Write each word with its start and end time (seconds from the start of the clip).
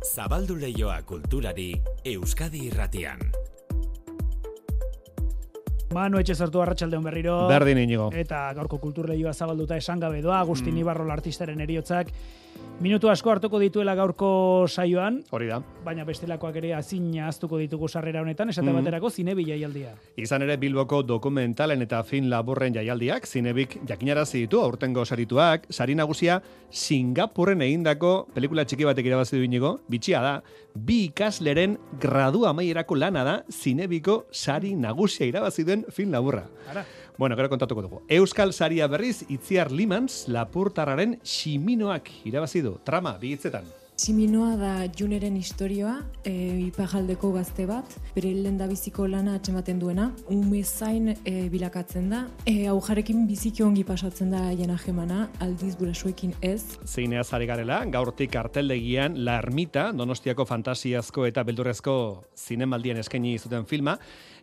Zabaldu 0.00 0.54
leioa 0.56 1.02
kulturari 1.04 1.74
Euskadi 2.08 2.62
irratian. 2.70 3.20
Manu 5.92 6.20
etxe 6.22 6.34
zartu 6.38 6.62
arratsaldeon 6.62 7.04
berriro. 7.04 7.34
Berdin 7.50 7.82
inigo. 7.82 8.08
Eta 8.16 8.46
gaurko 8.56 8.78
kulturleioa 8.80 9.34
zabalduta 9.34 9.76
esan 9.76 10.00
gabe 10.00 10.22
doa, 10.22 10.38
Agustin 10.40 10.72
Mm. 10.74 10.78
Ibarrola 10.84 11.12
artistaren 11.18 11.60
eriotzak. 11.60 12.12
Minutu 12.80 13.10
asko 13.12 13.28
hartuko 13.28 13.58
dituela 13.60 13.92
gaurko 13.94 14.64
saioan, 14.66 15.18
Hori 15.36 15.50
da. 15.50 15.58
baina 15.84 16.04
bestelakoak 16.08 16.54
ere 16.56 16.70
azina 16.72 17.26
aztuko 17.28 17.58
ditugu 17.60 17.88
sarrera 17.92 18.22
honetan, 18.22 18.48
esate 18.48 18.70
Mhm. 18.70 18.78
baterako 18.78 19.10
zinebi 19.10 19.44
jaialdia. 19.44 19.90
Izan 20.16 20.42
ere 20.42 20.56
Bilboko 20.56 21.02
dokumentalen 21.02 21.82
eta 21.82 22.02
film 22.02 22.30
laburren 22.30 22.72
jaialdiak, 22.72 23.26
zinebik 23.26 23.80
jakinarazi 23.86 24.38
ditu 24.46 24.60
aurtengo 24.62 25.04
sarituak, 25.04 25.66
sari 25.68 25.94
nagusia 25.94 26.40
Singapurren 26.70 27.60
egindako 27.60 28.28
pelikula 28.34 28.64
txiki 28.64 28.84
batek 28.86 29.04
irabazi 29.06 29.36
du 29.36 29.42
inigo, 29.42 29.80
bitxia 29.86 30.22
da, 30.22 30.42
bi 30.74 31.04
ikasleren 31.10 31.76
gradu 32.00 32.46
amaierako 32.46 32.94
lana 32.96 33.24
da 33.24 33.44
zinebiko 33.50 34.24
sari 34.30 34.74
nagusia 34.74 35.26
irabazi 35.26 35.64
duen 35.64 35.84
film 35.90 36.12
laburra. 36.12 36.46
Ara, 36.70 36.86
Bueno, 37.20 37.36
gero 37.36 37.50
kontatuko 37.50 37.82
dugu. 37.84 37.98
Euskal 38.08 38.54
Saria 38.56 38.86
berriz 38.88 39.26
Itziar 39.28 39.68
Limans 39.70 40.22
lapurtarraren 40.32 41.18
ximinoak 41.20 42.08
irabazi 42.24 42.64
du. 42.64 42.78
Trama, 42.82 43.18
bigitzetan. 43.20 43.68
Siminoa 44.00 44.54
da 44.56 44.86
Juneren 44.96 45.34
historioa, 45.36 45.98
e, 46.24 46.32
ipajaldeko 46.70 47.34
gazte 47.34 47.66
bat, 47.68 47.90
bere 48.14 48.30
lehendabiziko 48.32 49.04
lana 49.04 49.34
atxematen 49.36 49.76
duena, 49.82 50.06
ume 50.32 50.62
zain 50.64 51.10
e, 51.12 51.34
bilakatzen 51.52 52.08
da, 52.08 52.22
e, 52.48 52.64
aujarekin 52.72 53.26
biziki 53.28 53.60
ongi 53.66 53.84
pasatzen 53.84 54.32
da 54.32 54.46
jena 54.56 54.78
jemana, 54.80 55.26
aldiz 55.44 55.74
burasuekin 55.76 56.32
ez, 56.40 56.78
Zeinea 56.88 57.26
zari 57.28 57.50
garela, 57.50 57.82
gaurtik 57.92 58.32
karteldegian 58.32 59.20
La 59.20 59.36
Ermita, 59.44 59.90
Donostiako 59.92 60.48
fantasiazko 60.48 61.28
eta 61.28 61.44
beldurrezko 61.44 61.96
zinemaldian 62.40 63.04
eskaini 63.04 63.36
zuten 63.36 63.68
filma, 63.68 63.98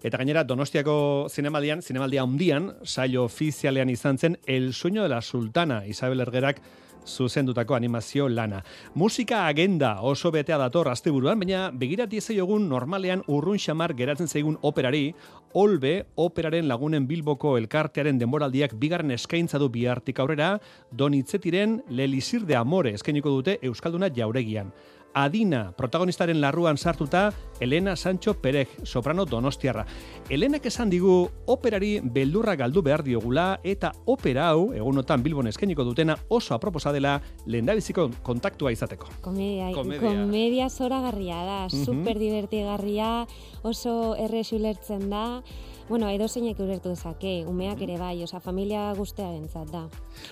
eta 0.06 0.22
gainera 0.22 0.46
Donostiako 0.46 1.00
zinemaldian, 1.34 1.82
zinemaldia 1.82 2.30
handian, 2.30 2.76
saio 2.86 3.26
ofizialean 3.26 3.90
izan 3.90 4.22
zen 4.22 4.38
El 4.46 4.76
sueño 4.76 5.02
de 5.02 5.10
la 5.10 5.24
sultana, 5.24 5.88
Isabel 5.88 6.22
Ergerak 6.22 6.62
zuzendutako 7.08 7.76
animazio 7.76 8.30
lana. 8.30 8.64
Musika 8.96 9.48
agenda 9.48 10.02
oso 10.02 10.32
betea 10.32 10.58
dator 10.58 10.90
asteburuan, 10.90 11.40
baina 11.40 11.72
begirati 11.72 12.20
egun 12.36 12.68
normalean 12.70 13.24
urrun 13.28 13.58
xamar 13.58 13.94
geratzen 13.96 14.28
zaigun 14.28 14.58
operari, 14.62 15.14
Olbe 15.54 16.06
operaren 16.16 16.68
lagunen 16.68 17.08
Bilboko 17.08 17.56
elkartearen 17.58 18.20
denboraldiak 18.20 18.76
bigarren 18.78 19.12
eskaintza 19.16 19.58
du 19.58 19.70
bihartik 19.70 20.20
aurrera, 20.20 20.60
Donitzetiren 20.92 21.80
Lelisir 21.90 22.46
de 22.46 22.56
Amore 22.56 22.92
eskainiko 22.94 23.32
dute 23.32 23.58
Euskalduna 23.64 24.12
jauregian. 24.14 24.74
Adina, 25.14 25.72
protagonistaren 25.76 26.40
larruan 26.42 26.78
sartuta, 26.78 27.34
Elena 27.60 27.96
Sancho 27.96 28.36
Perez, 28.36 28.68
soprano 28.84 29.26
donostiarra. 29.26 29.86
Elenak 30.30 30.68
esan 30.70 30.92
digu 30.92 31.30
operari 31.50 32.00
beldurra 32.04 32.54
galdu 32.56 32.84
behar 32.86 33.02
diogula 33.04 33.60
eta 33.64 33.92
opera 34.06 34.52
hau, 34.52 34.74
egunotan 34.78 35.24
Bilbon 35.24 35.48
eskainiko 35.50 35.84
dutena, 35.88 36.18
oso 36.30 36.54
aproposa 36.54 36.94
dela 36.94 37.16
lehendabiziko 37.48 38.12
kontaktua 38.22 38.72
izateko. 38.72 39.08
Komedia, 39.22 39.72
Komedia. 39.74 40.10
komedia, 40.12 40.70
zoragarria 40.70 41.42
da, 41.44 41.60
Mhm. 41.66 41.84
super 41.86 42.20
divertigarria, 42.20 43.26
oso 43.64 44.16
errex 44.18 44.54
ulertzen 44.54 45.10
da, 45.10 45.42
bueno, 45.90 46.10
edo 46.10 46.28
zeinek 46.28 46.60
ulertu 46.60 46.90
dezake, 46.90 47.46
umeak 47.48 47.82
ere 47.82 47.98
bai, 47.98 48.22
osa 48.24 48.40
familia 48.40 48.94
guztearentzat 48.98 49.70
da. 49.72 49.86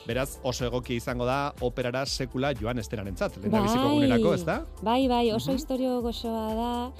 Beraz, 0.07 0.37
oso 0.43 0.65
egokia 0.67 0.97
izango 0.97 1.25
da 1.25 1.53
operara 1.61 2.05
sekula 2.05 2.53
joan 2.59 2.79
esterarentzat, 2.79 3.37
lehendabiziko 3.37 3.83
Bai. 3.83 3.91
egunerako, 3.97 4.33
ez 4.33 4.43
da? 4.45 4.57
Bai, 4.83 5.07
bai, 5.07 5.31
oso 5.31 5.51
Mhm. 5.51 5.55
historio 5.55 6.01
gozoa 6.01 6.53
da, 6.53 6.91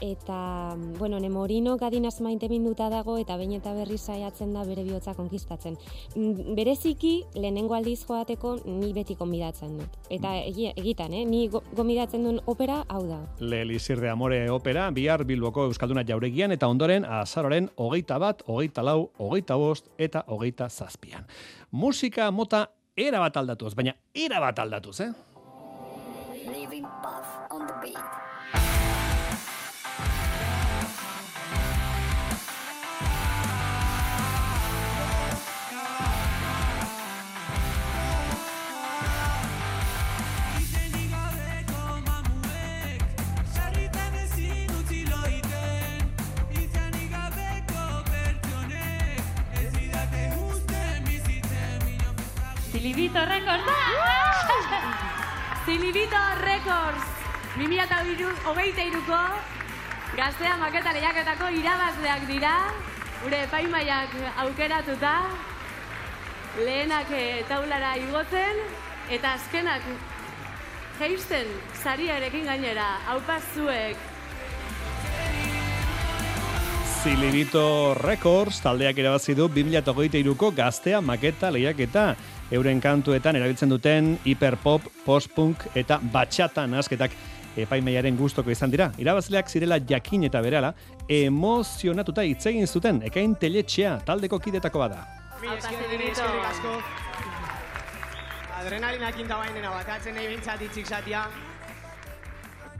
eta, 0.00 0.74
bueno, 0.98 1.18
Nemorino 1.20 1.76
gadinaz 1.76 2.20
maite 2.20 2.48
minduta 2.48 2.88
dago, 2.90 3.16
eta 3.18 3.36
behin 3.36 3.52
eta 3.52 3.72
berri 3.74 3.98
saiatzen 3.98 4.52
da 4.52 4.64
bere 4.64 4.84
bihotza 4.84 5.14
konkistatzen. 5.14 5.76
Mm, 6.14 6.54
Bereziki, 6.54 7.24
lehenengo 7.34 7.74
aldiz 7.74 8.04
joateko, 8.06 8.56
ni 8.64 8.92
beti 8.92 9.16
konbidatzen 9.16 9.78
dut. 9.78 9.98
Eta 10.10 10.34
egi- 10.44 10.72
egitan, 10.76 11.12
eh? 11.14 11.24
ni 11.24 11.48
go- 11.48 11.62
gonbidatzen 11.74 12.22
duen 12.24 12.40
opera, 12.46 12.84
hau 12.88 13.02
da. 13.06 13.20
Lelisir 13.40 14.00
de 14.00 14.10
Amore 14.10 14.48
opera, 14.50 14.90
bihar 14.90 15.24
Bilboko 15.24 15.64
Euskalduna 15.64 16.04
jauregian, 16.04 16.52
eta 16.52 16.68
ondoren 16.68 17.04
azaroren 17.04 17.70
hogeita 17.76 18.18
bat, 18.18 18.42
hogeita 18.46 18.82
lau, 18.82 19.10
hogeita 19.18 19.56
bost, 19.56 19.88
eta 19.98 20.24
hogeita 20.28 20.68
zazpian. 20.70 21.26
Musika 21.70 22.30
mota 22.30 22.70
era 22.96 23.18
bat 23.20 23.36
aldatuz, 23.36 23.74
baina 23.74 23.96
era 24.14 24.40
bat 24.40 24.58
aldatuz, 24.58 25.00
eh? 25.00 25.12
Living 26.46 26.84
Puff 27.02 27.50
on 27.50 27.66
the 27.66 27.72
beat. 27.82 28.33
Silibito 52.94 53.24
Records 53.26 53.64
da! 53.66 53.80
Silibito 55.66 56.20
Records! 56.46 57.02
2023ko 57.58 59.18
gaztea 60.14 60.52
maketa 60.60 60.92
lehiaketako 60.94 61.48
irabazleak 61.58 62.22
dira, 62.30 62.52
gure 63.24 63.40
epaimaiak 63.48 64.14
aukeratuta, 64.44 65.14
lehenak 66.62 67.10
eh, 67.18 67.42
taulara 67.50 67.96
igotzen, 67.98 68.62
eta 69.10 69.34
azkenak 69.40 69.82
geisten 71.00 71.50
sariarekin 71.82 72.46
gainera, 72.46 72.92
haupa 73.10 73.40
zuek. 73.56 73.98
Zilibito 77.02 77.92
Records 77.98 78.62
taldeak 78.64 79.02
irabazi 79.02 79.34
du 79.34 79.50
2023ko 79.50 80.54
gaztea 80.56 81.02
maketa 81.04 81.50
lehiaketa. 81.52 82.14
Euren 82.52 82.80
kantuetan 82.80 83.36
erabiltzen 83.38 83.70
duten 83.72 84.18
hiperpop, 84.28 84.84
postpunk 85.06 85.64
eta 85.74 85.96
batxata 86.12 86.66
nasketak 86.68 87.14
epaimeiaren 87.56 88.16
gustoko 88.18 88.52
izan 88.52 88.70
dira. 88.70 88.90
Irabazleak 89.00 89.48
zirela 89.48 89.78
jakin 89.88 90.26
eta 90.28 90.42
berala, 90.44 90.74
emozionatuta 91.08 92.24
hitz 92.26 92.44
egin 92.50 92.66
zuten, 92.66 93.00
ekain 93.08 93.36
teletxea 93.40 93.98
taldeko 94.06 94.38
kidetako 94.38 94.84
bada. 94.84 95.06
Asko. 95.44 96.76
Adrenalinakin 98.60 99.28
da 99.28 99.38
bainena 99.40 99.72
batatzen 99.74 100.14
nahi 100.16 100.28
bintzat 100.34 100.62
itxik 100.68 100.86
zatia. 100.86 101.26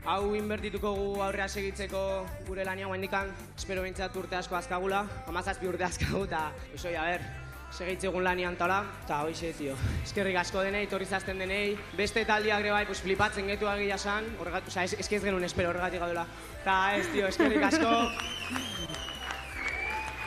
Hau 0.05 0.35
inbertituko 0.37 0.91
gu 0.93 1.07
aurrera 1.25 1.47
segitzeko 1.49 2.01
gure 2.47 2.65
lania 2.65 2.89
guendikan. 2.89 3.31
Espero 3.57 3.81
bintzat 3.85 4.15
urte 4.17 4.37
asko 4.37 4.57
azkagula, 4.57 5.01
amazazpi 5.27 5.69
urte 5.69 5.85
azkagu, 5.87 6.23
eta 6.29 6.51
oso, 6.75 6.89
a 6.89 7.05
ber, 7.09 7.25
segitzegun 7.71 8.23
lanian 8.23 8.55
tala, 8.55 8.83
eta 9.03 9.21
hoxe, 9.23 9.53
tio. 9.57 9.75
Eskerrik 10.03 10.37
asko 10.39 10.61
denei, 10.63 10.85
torri 10.87 11.05
zazten 11.05 11.39
denei, 11.39 11.77
beste 11.97 12.25
taldiak 12.25 12.59
ere 12.63 12.71
bai, 12.71 12.85
pues, 12.85 13.01
flipatzen 13.01 13.47
getu 13.47 13.67
agia 13.67 13.97
san, 13.97 14.29
horregat, 14.39 14.67
oza, 14.67 14.83
ez, 14.83 14.93
ez 14.93 15.07
ez 15.11 15.23
genuen 15.23 15.43
espero 15.43 15.69
horregatik 15.69 15.99
gaudela. 15.99 16.25
Eta 16.61 16.77
ez, 16.95 17.07
tio, 17.11 17.27
eskerrik 17.27 17.63
asko, 17.71 17.91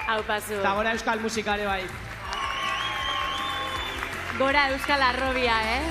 Haupa 0.08 0.40
zu! 0.40 0.54
eta 0.56 0.70
gora 0.72 0.92
euskal 0.96 1.20
musikare 1.20 1.66
bai. 1.68 1.82
Gora 4.38 4.68
Euskal 4.70 5.02
Arrobia, 5.02 5.56
eh? 5.76 5.82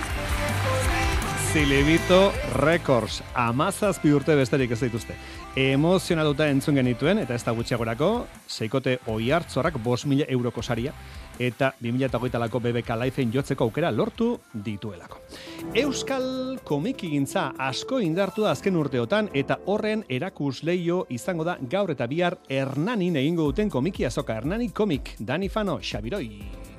Zilibito 1.52 2.34
Records, 2.56 3.22
amazazpi 3.36 4.12
urte 4.16 4.36
besterik 4.40 4.72
ez 4.72 4.80
dituzte. 4.80 5.16
Emozionatuta 5.58 6.46
entzun 6.54 6.76
genituen, 6.78 7.18
eta 7.18 7.34
ez 7.34 7.42
da 7.42 7.52
gutxiagorako, 7.58 8.08
seikote 8.46 9.00
oi 9.10 9.32
hartzorrak 9.34 9.80
bos 9.82 10.04
mila 10.06 10.28
euroko 10.30 10.62
saria, 10.62 10.92
eta 11.42 11.72
2008 11.82 12.38
lako 12.44 12.62
BBK 12.62 13.00
Lifeen 13.02 13.34
jotzeko 13.34 13.66
aukera 13.66 13.90
lortu 13.90 14.30
dituelako. 14.54 15.24
Euskal 15.82 16.60
komiki 16.62 17.10
gintza 17.10 17.48
asko 17.58 17.98
indartu 18.06 18.46
da 18.46 18.54
azken 18.54 18.78
urteotan, 18.78 19.32
eta 19.34 19.58
horren 19.66 20.06
erakusleio 20.08 21.08
izango 21.10 21.50
da 21.50 21.58
gaur 21.74 21.90
eta 21.98 22.06
bihar 22.06 22.38
Hernanin 22.48 23.18
egingo 23.18 23.50
duten 23.50 23.74
komiki 23.74 24.06
azoka. 24.06 24.38
Hernani 24.38 24.70
komik, 24.70 25.16
Dani 25.18 25.50
Fano, 25.50 25.80
Xabiroi. 25.82 26.77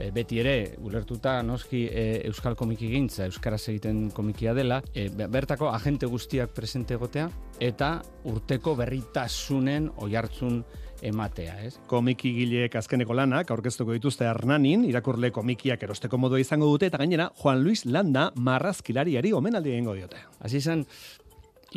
E, 0.00 0.10
beti 0.16 0.40
ere 0.40 0.54
ulertuta 0.80 1.38
noski 1.46 1.84
e, 1.86 2.04
euskal 2.26 2.56
komiki 2.56 2.88
gintza, 2.90 3.26
euskaraz 3.28 3.62
egiten 3.68 4.08
komikia 4.16 4.54
dela, 4.56 4.80
e, 4.94 5.08
be- 5.12 5.28
bertako 5.28 5.68
agente 5.70 6.08
guztiak 6.10 6.54
presente 6.56 6.96
egotea 6.96 7.28
eta 7.60 7.98
urteko 8.24 8.74
berritasunen 8.80 9.90
oihartzun 10.00 10.62
ematea, 11.02 11.54
ez? 11.64 11.78
Komikigileek 11.88 12.74
azkeneko 12.76 13.14
lanak 13.16 13.48
aurkeztuko 13.54 13.94
dituzte 13.96 14.26
Hernanin, 14.28 14.82
irakurle 14.84 15.30
komikiak 15.32 15.82
erosteko 15.86 16.18
modua 16.20 16.40
izango 16.42 16.66
dute 16.68 16.90
eta 16.90 16.98
gainera 17.00 17.30
Juan 17.40 17.62
Luis 17.64 17.86
Landa 17.86 18.26
marrazkilariari 18.36 19.32
omenaldi 19.32 19.72
egingo 19.72 19.94
diote. 19.96 20.20
Hasi 20.44 20.60
zen, 20.60 20.84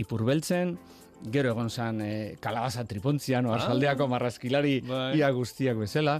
ipurbeltzen, 0.01 0.75
gero 1.31 1.53
egon 1.53 1.69
zen 1.71 2.01
e, 2.03 2.11
kalabaza 2.43 2.83
tripontzian, 2.89 3.45
oarsaldeako 3.47 4.09
marrazkilari 4.11 4.81
Bai. 4.87 5.13
ia 5.21 5.29
guztiak 5.31 5.77
bezala, 5.79 6.17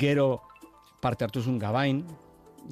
gero 0.00 0.40
parte 1.04 1.26
hartu 1.26 1.42
zuen 1.44 1.58
gabain, 1.60 2.00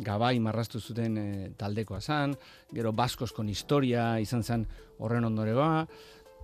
gabai 0.01 0.39
marraztu 0.41 0.81
zuten 0.81 1.19
e, 1.21 1.29
taldekoa 1.61 2.01
zan, 2.01 2.33
gero 2.73 2.95
baskoskon 2.97 3.51
historia 3.53 4.15
izan 4.25 4.43
zen 4.43 4.65
horren 5.05 5.27
ondoregoa, 5.29 5.83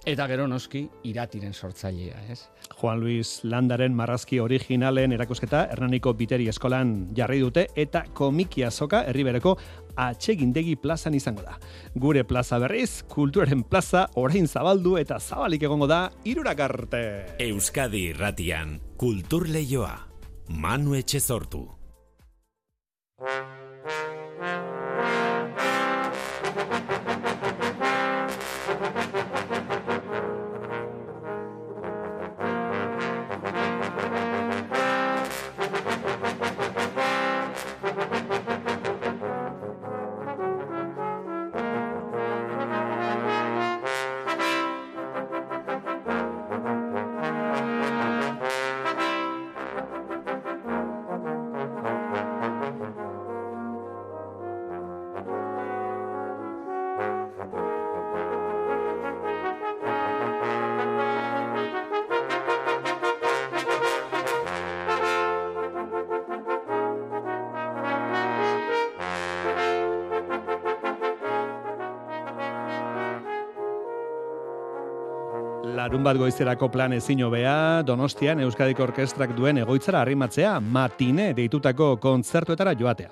eta 0.06 0.26
gero 0.29 0.44
noski 0.46 0.82
iratiren 1.08 1.55
sortzailea, 1.55 2.20
ez? 2.31 2.43
Juan 2.79 3.00
Luis 3.00 3.40
Landaren 3.43 3.96
marrazki 3.96 4.38
originalen 4.40 5.17
erakusketa 5.17 5.64
Hernaniko 5.73 6.12
Biteri 6.19 6.50
Eskolan 6.52 6.93
jarri 7.17 7.40
dute 7.40 7.67
eta 7.75 8.05
komiki 8.12 8.67
azoka 8.69 9.02
herribereko 9.08 9.56
atsegindegi 9.96 10.76
plazan 10.76 11.17
izango 11.17 11.46
da. 11.46 11.56
Gure 11.96 12.26
plaza 12.29 12.61
berriz, 12.62 13.02
kulturaren 13.08 13.64
plaza 13.64 14.05
orain 14.20 14.46
zabaldu 14.46 14.99
eta 15.00 15.19
zabalik 15.19 15.64
egongo 15.67 15.88
da 15.88 16.05
irurak 16.29 16.61
arte. 16.69 17.02
Euskadi 17.49 18.11
irratian, 18.12 18.76
kultur 19.00 19.49
leioa. 19.49 19.96
Manu 20.49 20.94
Etxezortu. 20.96 21.78
you 23.20 23.57
Larun 75.88 76.05
bat 76.05 76.19
goizerako 76.20 76.67
plan 76.69 76.93
ezin 76.93 77.23
hobea, 77.25 77.81
Donostian 77.88 78.43
Euskadiko 78.44 78.82
Orkestrak 78.85 79.31
duen 79.32 79.56
egoitzara 79.62 80.02
arrimatzea, 80.05 80.50
matine 80.61 81.31
deitutako 81.32 81.94
kontzertuetara 82.02 82.75
joatea. 82.76 83.08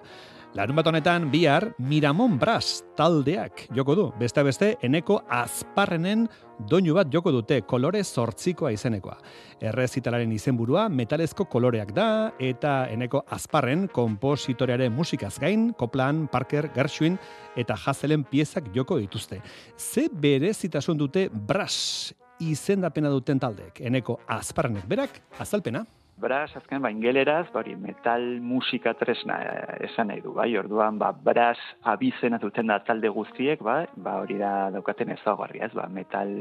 Larun 0.54 0.76
bat 0.78 0.86
honetan, 0.86 1.26
bihar 1.32 1.74
Miramon 1.82 2.38
Brass 2.38 2.84
taldeak 2.96 3.66
joko 3.74 3.94
du. 3.98 4.04
Beste 4.20 4.44
beste, 4.46 4.68
eneko 4.86 5.18
azparrenen 5.28 6.26
doinu 6.70 6.94
bat 6.96 7.10
joko 7.12 7.32
dute, 7.34 7.58
kolore 7.68 8.00
zortzikoa 8.04 8.70
izenekoa. 8.72 9.16
Errezitalaren 9.60 10.32
izenburua 10.32 10.86
metalezko 10.88 11.48
koloreak 11.52 11.92
da, 11.96 12.06
eta 12.38 12.86
eneko 12.92 13.24
azparren 13.36 13.88
kompositorearen 13.92 14.94
musikaz 14.94 15.34
gain, 15.42 15.72
Koplan, 15.76 16.24
Parker, 16.32 16.70
Gershwin 16.74 17.18
eta 17.56 17.76
Hazelen 17.76 18.24
piezak 18.24 18.70
joko 18.74 19.00
dituzte. 19.02 19.42
Ze 19.76 20.06
berezitasun 20.12 20.96
dute 20.96 21.28
Brass 21.28 22.14
izendapena 22.40 23.10
duten 23.12 23.40
taldeek, 23.40 23.80
eneko 23.80 24.20
azparrenek 24.28 24.88
berak, 24.88 25.20
azalpena. 25.40 25.84
Brass, 26.16 26.54
azken, 26.56 26.80
ba, 26.80 26.88
ingeleraz, 26.88 27.50
ba, 27.52 27.60
metal 27.76 28.22
musika 28.40 28.94
tresna 28.96 29.36
eh, 29.44 29.84
esan 29.90 30.08
nahi 30.08 30.22
du, 30.24 30.32
bai, 30.32 30.48
orduan, 30.56 30.96
ba, 30.96 31.10
brass 31.12 31.60
abizena 31.84 32.38
duten 32.40 32.72
da 32.72 32.78
talde 32.80 33.10
guztiek, 33.12 33.60
ba, 33.60 33.82
ba, 34.00 34.14
hori 34.22 34.38
da 34.40 34.70
daukaten 34.72 35.12
ezaugarria, 35.12 35.68
ez, 35.68 35.74
ba, 35.76 35.84
metal 35.92 36.32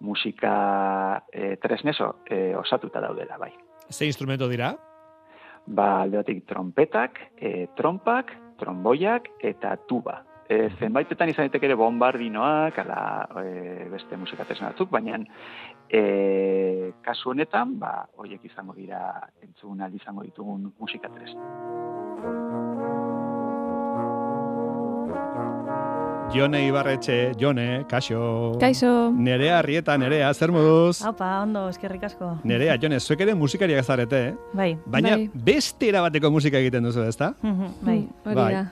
musika 0.00 0.54
e, 1.28 1.56
tresneso 1.60 2.24
e, 2.24 2.56
osatuta 2.56 3.04
daudela, 3.04 3.36
bai. 3.36 3.52
Ze 3.92 4.08
instrumento 4.08 4.48
dira? 4.48 4.72
Ba, 5.66 5.90
alde 6.06 6.22
batik 6.22 6.46
trompetak, 6.48 7.20
e, 7.36 7.68
trompak, 7.76 8.32
tromboiak 8.64 9.28
eta 9.44 9.76
tuba. 9.90 10.22
E, 10.52 10.68
zenbaitetan 10.80 11.30
izan 11.32 11.46
daiteke 11.46 11.70
ere 11.70 11.76
bombardinoak, 11.80 12.78
ala 12.82 13.02
e, 13.40 13.88
beste 13.92 14.18
musika 14.20 14.44
batzuk, 14.48 14.90
baina 14.92 15.20
e, 15.88 16.92
kasu 17.04 17.32
honetan, 17.32 17.78
ba, 17.80 17.92
horiek 18.16 18.44
izango 18.44 18.74
dira 18.76 19.28
entzun 19.42 19.80
aldi 19.80 20.02
izango 20.02 20.26
ditugun 20.26 20.72
musika 20.78 21.08
tresna. 21.08 21.48
Jone 26.32 26.62
Ibarretxe, 26.66 27.32
Jone, 27.38 27.84
kaixo. 27.88 28.52
Kaixo. 28.60 29.12
Nerea 29.12 29.58
Arrieta, 29.58 29.98
Nerea, 29.98 30.32
zer 30.32 30.50
moduz? 30.50 31.02
Aupa, 31.04 31.42
ondo, 31.42 31.66
eskerrik 31.68 32.06
asko. 32.08 32.38
Nerea, 32.48 32.78
Jone, 32.80 33.00
zuek 33.00 33.20
ere 33.20 33.34
musikariak 33.36 33.84
zarete, 33.84 34.22
eh? 34.30 34.32
Bai. 34.56 34.70
Baina 34.86 35.16
Bai. 35.18 35.28
beste 35.50 35.90
erabateko 35.92 36.30
musika 36.32 36.56
egiten 36.56 36.88
duzu, 36.88 37.04
ezta? 37.04 37.34
Mhm, 37.42 37.76
bai. 37.84 37.98
Hori 38.24 38.40
Bai. 38.40 38.64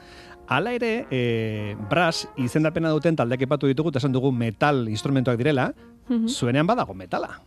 Hala 0.50 0.72
ere, 0.74 1.06
e, 1.14 1.76
brass 1.88 2.24
izendapena 2.42 2.90
duten 2.90 3.14
taldeak 3.14 3.44
epatu 3.46 3.68
ditugu, 3.70 3.92
eta 3.92 4.00
esan 4.02 4.10
dugu 4.16 4.32
metal 4.34 4.88
instrumentuak 4.90 5.38
direla, 5.38 5.68
Mhm. 6.08 6.26
zuenean 6.28 6.66
badago 6.66 6.92
metala. 6.94 7.38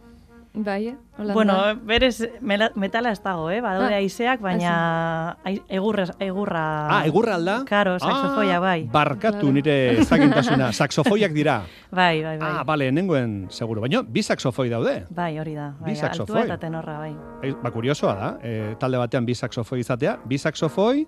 Bai, 0.56 0.96
hola. 1.18 1.34
Bueno, 1.34 1.54
berez 1.84 2.30
metala 2.76 3.12
ez 3.12 3.20
dago, 3.24 3.50
eh? 3.50 3.60
Badaude 3.60 3.96
Ah, 3.96 3.98
haizeak, 3.98 4.40
baina 4.40 5.36
ai- 5.44 5.64
egurra, 5.68 6.06
egurra... 6.20 7.00
Ah, 7.00 7.08
egurra 7.08 7.36
alda? 7.36 7.66
Karo, 7.66 7.98
saxofoia, 8.00 8.60
bai. 8.60 8.84
Barkatu 8.86 9.52
nire 9.52 10.06
zakintasuna, 10.06 10.72
saxofoiak 10.80 11.34
dira. 11.34 11.64
Bai, 11.92 12.22
bai, 12.24 12.38
bai. 12.38 12.50
Ah, 12.60 12.64
bale, 12.64 12.92
nengoen 12.92 13.48
seguro. 13.50 13.82
Baina, 13.82 14.04
bi 14.04 14.22
saxofoi 14.22 14.70
daude. 14.70 15.08
Bai, 15.10 15.40
hori 15.40 15.56
da. 15.56 15.72
Bi 15.80 15.86
Bai, 15.92 15.96
saxofoi. 15.96 16.42
altua 16.44 16.46
eta 16.56 16.58
tenorra, 16.68 17.00
bai. 17.00 17.16
Eh, 17.42 17.56
Ba, 17.62 17.72
kuriosoa 17.72 18.14
da, 18.16 18.38
e, 18.44 18.76
talde 18.80 18.98
batean 18.98 19.26
bi 19.26 19.34
saxofoi 19.34 19.80
izatea. 19.80 20.20
Bi 20.24 20.38
saxofoi, 20.38 21.08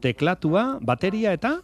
teklatua, 0.00 0.78
bateria 0.80 1.32
eta 1.32 1.60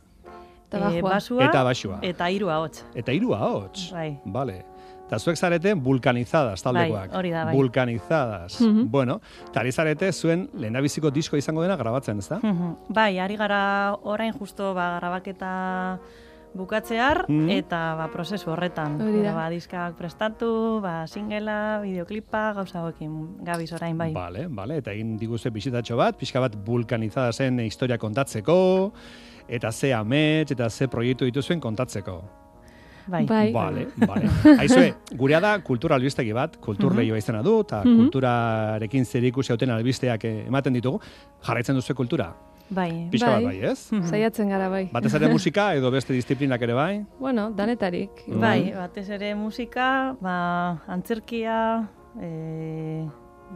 Eh, 0.72 1.02
basua, 1.02 1.44
Eta 1.44 1.62
basua. 1.62 1.98
Eta 2.00 2.30
hiru 2.32 2.48
ahots. 2.48 2.84
eta 2.94 3.12
hiru 3.12 3.34
ahots. 3.34 3.90
Bai. 3.92 4.18
Vale. 4.24 4.64
Eta 5.06 5.18
zuek 5.18 5.36
zarete 5.36 5.74
vulkanizadas 5.74 6.62
taldekoak. 6.62 7.10
Bai, 7.10 7.18
hori 7.18 7.30
da, 7.30 7.44
bai. 7.44 7.54
Vulkanizadas. 7.54 8.58
Mhm. 8.62 8.86
Bueno, 8.90 9.20
eta 9.50 9.60
ari 9.60 9.70
zarete 9.72 10.10
zuen 10.12 10.48
lehendabiziko 10.54 11.10
disko 11.10 11.36
izango 11.36 11.60
dena 11.62 11.76
grabatzen, 11.76 12.18
ezta? 12.18 12.38
Mhm. 12.42 12.76
bai, 12.88 13.18
ari 13.18 13.36
gara 13.36 13.94
orain 14.02 14.32
justo 14.32 14.72
ba, 14.72 14.96
grabaketa 14.98 15.98
bukatzear, 16.54 17.24
Mhm. 17.28 17.48
eta 17.50 17.94
ba, 17.96 18.08
prozesu 18.12 18.50
horretan. 18.50 19.00
Hori 19.00 19.22
da. 19.22 19.34
Ba, 19.34 19.48
diskak 19.50 19.94
prestatu, 19.96 20.80
ba, 20.82 21.06
singela, 21.06 21.80
videoklipa, 21.82 22.52
gauza 22.52 22.80
hauekin 22.80 23.38
gabiz 23.44 23.72
orain, 23.72 23.96
bai. 23.98 24.12
Vale, 24.12 24.46
vale, 24.48 24.76
eta 24.78 24.92
egin 24.92 25.16
diguzue 25.16 25.50
bisitatxo 25.50 25.96
bat, 25.96 26.16
pixka 26.16 26.40
bat 26.40 26.54
vulkanizadasen 26.64 27.60
historia 27.60 27.98
kontatzeko, 27.98 28.92
eta 29.48 29.72
ze 29.72 29.92
amets, 29.94 30.50
eta 30.52 30.68
ze 30.70 30.88
proiektu 30.88 31.24
dituzuen 31.24 31.60
kontatzeko. 31.60 32.22
Bai. 33.04 33.26
Vale, 33.26 33.88
vale. 34.06 34.28
Aizue, 34.60 34.94
gurea 35.18 35.40
da 35.40 35.58
kultura 35.60 35.96
albistegi 35.96 36.32
bat, 36.32 36.56
kultur 36.60 36.92
Mhm. 36.92 36.98
lehioa 37.00 37.18
izena 37.18 37.42
du, 37.42 37.60
eta 37.60 37.82
Mhm. 37.84 37.96
kulturarekin 37.96 39.04
zer 39.04 39.24
ikusi 39.24 39.52
hauten 39.52 39.70
albisteak 39.70 40.24
eh, 40.24 40.44
ematen 40.46 40.72
ditugu. 40.72 41.00
Jarraitzen 41.42 41.74
duzu 41.74 41.94
kultura? 41.94 42.32
Bai. 42.72 43.08
Pixka 43.12 43.34
bat 43.36 43.44
bai, 43.44 43.58
ez? 43.68 43.78
Saiatzen 44.10 44.48
gara 44.48 44.68
bai. 44.72 44.86
Batez 44.92 45.12
ere 45.18 45.28
musika 45.36 45.74
edo 45.76 45.90
beste 45.92 46.14
disiplinak 46.16 46.62
ere 46.64 46.72
bai? 46.72 46.92
Bueno, 47.20 47.50
danetarik. 47.52 48.24
Bai, 48.26 48.72
batez 48.72 49.08
ere 49.12 49.34
musika, 49.36 50.16
ba, 50.20 50.36
antzerkia, 50.88 51.58
e, 52.20 53.04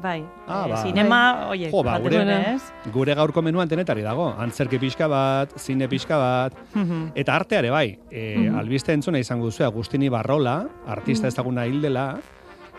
bai, 0.02 0.18
Ah, 0.46 0.66
e, 0.66 0.70
ba. 0.70 0.82
sinema, 0.82 1.20
oiek, 1.48 1.70
Jo, 1.72 1.80
ba, 1.82 1.96
batez 1.98 2.12
gure, 2.20 2.54
ez? 2.54 2.62
gure 2.92 3.14
gaurko 3.16 3.40
menuan 3.42 3.68
denetari 3.68 4.02
dago. 4.04 4.28
Antzerki 4.38 4.78
pixka 4.78 5.08
bat, 5.08 5.56
zine 5.58 5.88
pixka 5.88 6.18
bat, 6.20 6.52
Mhm. 6.74 7.12
eta 7.14 7.34
arteare 7.34 7.70
bai. 7.70 7.98
E. 8.10 8.50
Albiste 8.52 8.92
entzuna 8.92 9.18
izango 9.18 9.46
duzu, 9.46 9.64
Agustini 9.64 10.10
Barrola, 10.10 10.66
artista 10.86 11.26
Mhm. 11.26 11.32
ezaguna 11.32 11.64
hildela, 11.66 12.18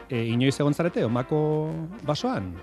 e, 0.09 0.25
inoiz 0.25 0.59
egon 0.59 0.73
zarete, 0.73 1.03
omako 1.03 1.71
basoan? 2.05 2.53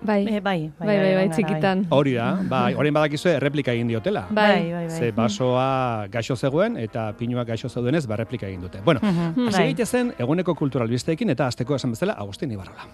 Bai. 0.00 0.24
bai, 0.24 0.40
bai, 0.40 0.70
bai, 0.78 0.86
bai, 0.86 0.96
bai, 0.98 1.14
bai, 1.14 1.28
txikitan. 1.34 1.86
Hori 1.90 2.12
da, 2.14 2.28
bai, 2.48 2.74
orain 2.78 2.94
badakizue 2.94 3.32
erreplika 3.34 3.72
egin 3.74 3.88
diotela. 3.90 4.26
Bai. 4.30 4.70
bai, 4.70 4.86
bai. 4.86 4.90
Ze 4.90 5.10
basoa 5.12 6.06
gaixo 6.12 6.36
zegoen 6.36 6.76
eta 6.76 7.12
pinuak 7.18 7.48
gaixo 7.48 7.68
zeudenez 7.68 8.06
ba 8.06 8.16
replika 8.16 8.46
egin 8.46 8.60
dute. 8.60 8.80
Bueno, 8.84 9.00
Mhm, 9.02 9.48
hasi 9.48 9.74
bai. 9.74 9.86
zen 9.86 10.14
eguneko 10.18 10.54
kulturalbisteekin 10.54 11.30
eta 11.30 11.46
asteko 11.46 11.74
esan 11.74 11.90
bezala 11.90 12.12
Agustin 12.12 12.50
Ibarrola. 12.52 12.86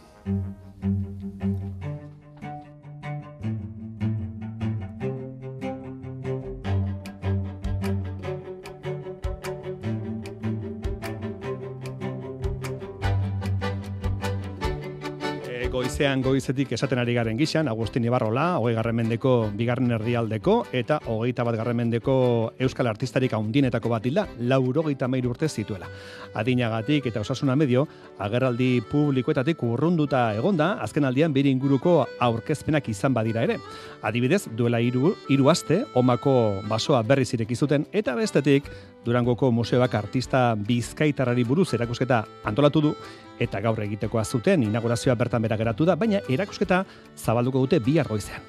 Goizean 15.95 16.23
goizetik 16.27 16.73
esaten 16.75 16.99
ari 16.99 17.13
garen 17.15 17.37
gixan, 17.39 17.69
Agustin 17.71 18.03
Ibarrola, 18.03 18.57
hogei 18.59 18.73
garren 18.75 18.97
mendeko 18.99 19.53
bigarren 19.55 19.93
erdialdeko, 19.95 20.55
eta 20.75 20.97
hogeita 21.07 21.45
bat 21.47 21.55
garren 21.55 21.77
mendeko 21.79 22.15
euskal 22.59 22.89
artistarik 22.91 23.37
haundinetako 23.37 23.93
bat 23.93 24.09
hilda, 24.11 24.25
laurogeita 24.41 25.07
mairu 25.07 25.31
urte 25.31 25.47
zituela. 25.47 25.87
Adinagatik 26.35 27.07
eta 27.07 27.23
osasuna 27.23 27.55
medio, 27.55 27.85
agerraldi 28.19 28.81
publikoetatik 28.91 29.63
urrunduta 29.63 30.25
egonda, 30.35 30.73
azken 30.83 31.07
aldian 31.07 31.33
bere 31.33 31.53
inguruko 31.55 32.01
aurkezpenak 32.27 32.91
izan 32.91 33.15
badira 33.15 33.45
ere. 33.47 33.61
Adibidez, 34.03 34.49
duela 34.51 34.83
hiru 34.83 35.15
hiru 35.29 35.47
aste, 35.55 35.85
omako 35.95 36.65
basoa 36.67 37.05
berriz 37.07 37.31
ireki 37.39 37.55
zuten, 37.55 37.87
eta 37.93 38.19
bestetik, 38.19 38.67
Durangoko 39.05 39.51
museoak 39.53 39.95
artista 39.99 40.55
bizkaitarrari 40.57 41.45
buruz 41.45 41.67
erakusketa 41.77 42.23
antolatu 42.49 42.81
du, 42.81 42.93
eta 43.41 43.61
gaur 43.61 43.83
egitekoa 43.83 44.25
zuten 44.25 44.63
inaugurazioa 44.63 45.15
bertan 45.15 45.43
bera 45.43 45.57
geratu 45.57 45.85
da, 45.85 45.97
baina 45.97 46.21
erakusketa 46.29 46.85
zabalduko 47.17 47.65
dute 47.67 47.81
bihar 47.81 48.09
goizean. 48.09 48.43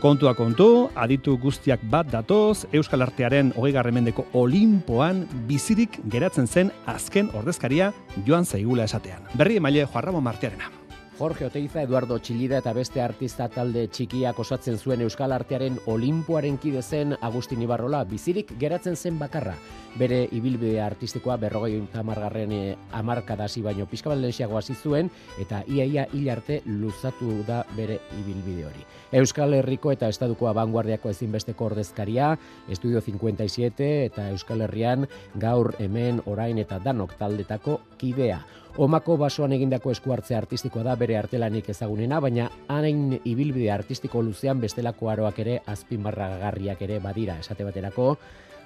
Kontua 0.00 0.32
kontu, 0.32 0.88
aditu 0.96 1.34
guztiak 1.36 1.82
bat 1.92 2.08
datoz, 2.08 2.64
Euskal 2.72 3.04
Artearen 3.04 3.52
hogei 3.52 3.92
mendeko 3.92 4.24
Olimpoan 4.32 5.26
bizirik 5.46 6.00
geratzen 6.08 6.46
zen 6.46 6.72
azken 6.86 7.28
ordezkaria 7.34 7.92
joan 8.26 8.46
zaigula 8.46 8.84
esatean. 8.84 9.28
Berri 9.34 9.56
emaile 9.56 9.84
Joarramo 9.86 10.22
Martearena. 10.22 10.79
Jorge 11.20 11.44
Oteiza, 11.44 11.82
Eduardo 11.84 12.16
Txillida 12.16 12.62
eta 12.62 12.72
beste 12.72 13.02
artista 13.04 13.44
talde 13.52 13.82
txikiak 13.92 14.38
osatzen 14.40 14.78
zuen 14.80 15.02
Euskal 15.04 15.34
Artearen 15.36 15.74
Olimpoaren 15.92 16.56
kide 16.56 16.80
zen 16.80 17.12
Agustin 17.20 17.60
Ibarrola 17.60 18.06
bizirik 18.08 18.54
geratzen 18.62 18.96
zen 18.96 19.18
bakarra. 19.20 19.52
Bere 20.00 20.22
ibilbide 20.32 20.78
artistikoa 20.80 21.36
berrogei 21.42 21.74
tamargarren 21.92 22.54
e, 22.56 22.60
amarkadasi 22.96 23.60
baino 23.60 23.84
pixka 23.90 24.08
bat 24.08 24.22
lehenxiago 24.22 24.56
hasi 24.56 24.72
zuen 24.72 25.10
eta 25.44 25.60
iaia 25.68 26.06
hil 26.14 26.30
arte 26.32 26.62
luzatu 26.64 27.42
da 27.44 27.66
bere 27.76 27.98
ibilbide 28.22 28.64
hori. 28.70 28.86
Euskal 29.20 29.58
Herriko 29.58 29.92
eta 29.92 30.08
Estaduko 30.08 30.48
abanguardiako 30.48 31.12
ezinbesteko 31.12 31.68
ordezkaria, 31.68 32.30
Estudio 32.70 33.04
57 33.04 33.90
eta 34.06 34.30
Euskal 34.30 34.64
Herrian 34.64 35.04
gaur 35.36 35.74
hemen 35.84 36.24
orain 36.24 36.64
eta 36.64 36.80
danok 36.80 37.18
taldetako 37.20 37.82
kidea. 38.00 38.40
Omako 38.80 39.18
basoan 39.20 39.52
egindako 39.52 39.90
eskuartze 39.92 40.32
artistikoa 40.38 40.80
da 40.86 40.94
bere 40.96 41.18
artelanik 41.18 41.66
ezagunena, 41.68 42.16
baina 42.24 42.46
hain 42.72 43.10
ibilbide 43.28 43.66
artistiko 43.74 44.22
luzean 44.24 44.62
bestelako 44.62 45.10
aroak 45.12 45.40
ere 45.42 45.58
azpimarragarriak 45.68 46.80
ere 46.86 46.96
badira 47.04 47.34
esate 47.42 47.66
baterako. 47.66 48.14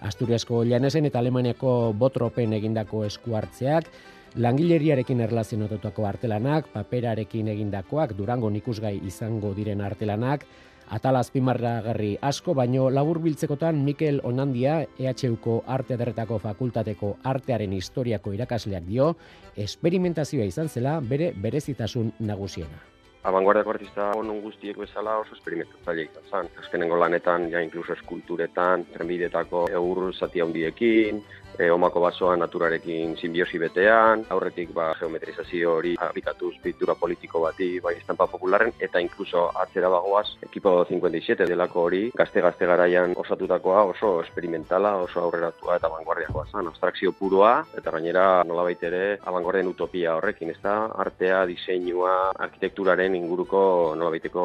Asturiasko 0.06 0.60
Llanesen 0.70 1.08
eta 1.08 1.18
Alemaniako 1.18 1.72
Botropen 1.98 2.54
egindako 2.54 3.02
eskuartzeak, 3.08 3.90
langileriarekin 4.38 5.24
erlazionatutako 5.26 6.06
artelanak, 6.06 6.70
paperarekin 6.70 7.50
egindakoak, 7.50 8.14
durango 8.14 8.52
ikusgai 8.54 9.00
izango 9.10 9.50
diren 9.58 9.82
artelanak, 9.82 10.46
Atal 10.92 11.16
azpimarragarri 11.16 12.18
asko, 12.20 12.52
baino 12.54 12.90
labur 12.90 13.18
biltzekotan 13.24 13.78
Mikel 13.84 14.20
Onandia, 14.24 14.82
EHUko 14.98 15.62
Arte 15.66 15.94
Ederretako 15.94 16.38
Fakultateko 16.38 17.16
Artearen 17.24 17.72
Historiako 17.72 18.34
irakasleak 18.36 18.84
dio, 18.84 19.14
esperimentazioa 19.56 20.44
izan 20.44 20.68
zela 20.68 20.98
bere 21.00 21.32
berezitasun 21.32 22.12
nagusiena. 22.20 22.82
Abanguardiako 23.24 23.72
artista 23.72 24.10
onon 24.18 24.42
guztiek 24.44 24.76
bezala 24.76 25.16
oso 25.22 25.32
esperimentatzaile 25.32 26.02
izan 26.04 26.24
zen. 26.30 26.50
Azkenengo 26.60 26.98
lanetan, 27.00 27.48
ja 27.50 27.62
inkluso 27.64 27.94
eskulturetan, 27.96 28.84
trenbidetako 28.92 29.64
eur 29.72 30.10
zati 30.12 30.44
handiekin, 30.44 31.22
e, 31.58 31.70
omako 31.70 32.00
basoa 32.04 32.36
naturarekin 32.36 33.16
simbiosi 33.16 33.58
betean, 33.58 34.24
aurretik 34.34 34.72
ba, 34.74 34.90
geometrizazio 34.98 35.74
hori 35.78 35.94
aplikatuz 36.00 36.54
pintura 36.62 36.94
politiko 36.98 37.42
bati, 37.44 37.68
bai 37.84 37.94
estampa 37.98 38.26
popularren, 38.30 38.72
eta 38.78 39.02
inkluso 39.02 39.46
atzera 39.62 39.90
bagoaz, 39.92 40.26
ekipo 40.48 40.74
57 40.88 41.48
delako 41.48 41.86
hori, 41.88 42.02
gazte-gazte 42.16 42.66
garaian 42.70 43.14
osatutakoa 43.24 43.84
oso 43.92 44.14
esperimentala, 44.22 44.96
oso 45.06 45.22
aurreratua 45.22 45.78
eta 45.78 45.90
abanguardiakoa 45.90 46.46
zen. 46.50 46.70
Abstrakzio 46.72 47.14
puroa, 47.18 47.54
eta 47.78 47.94
gainera 47.94 48.26
nolabait 48.48 48.82
ere 48.82 49.04
abanguardien 49.24 49.70
utopia 49.70 50.16
horrekin, 50.18 50.50
ez 50.54 50.60
da? 50.62 50.76
Artea, 51.04 51.44
diseinua, 51.50 52.14
arkitekturaren 52.46 53.14
inguruko 53.18 53.64
nolabaiteko 53.98 54.44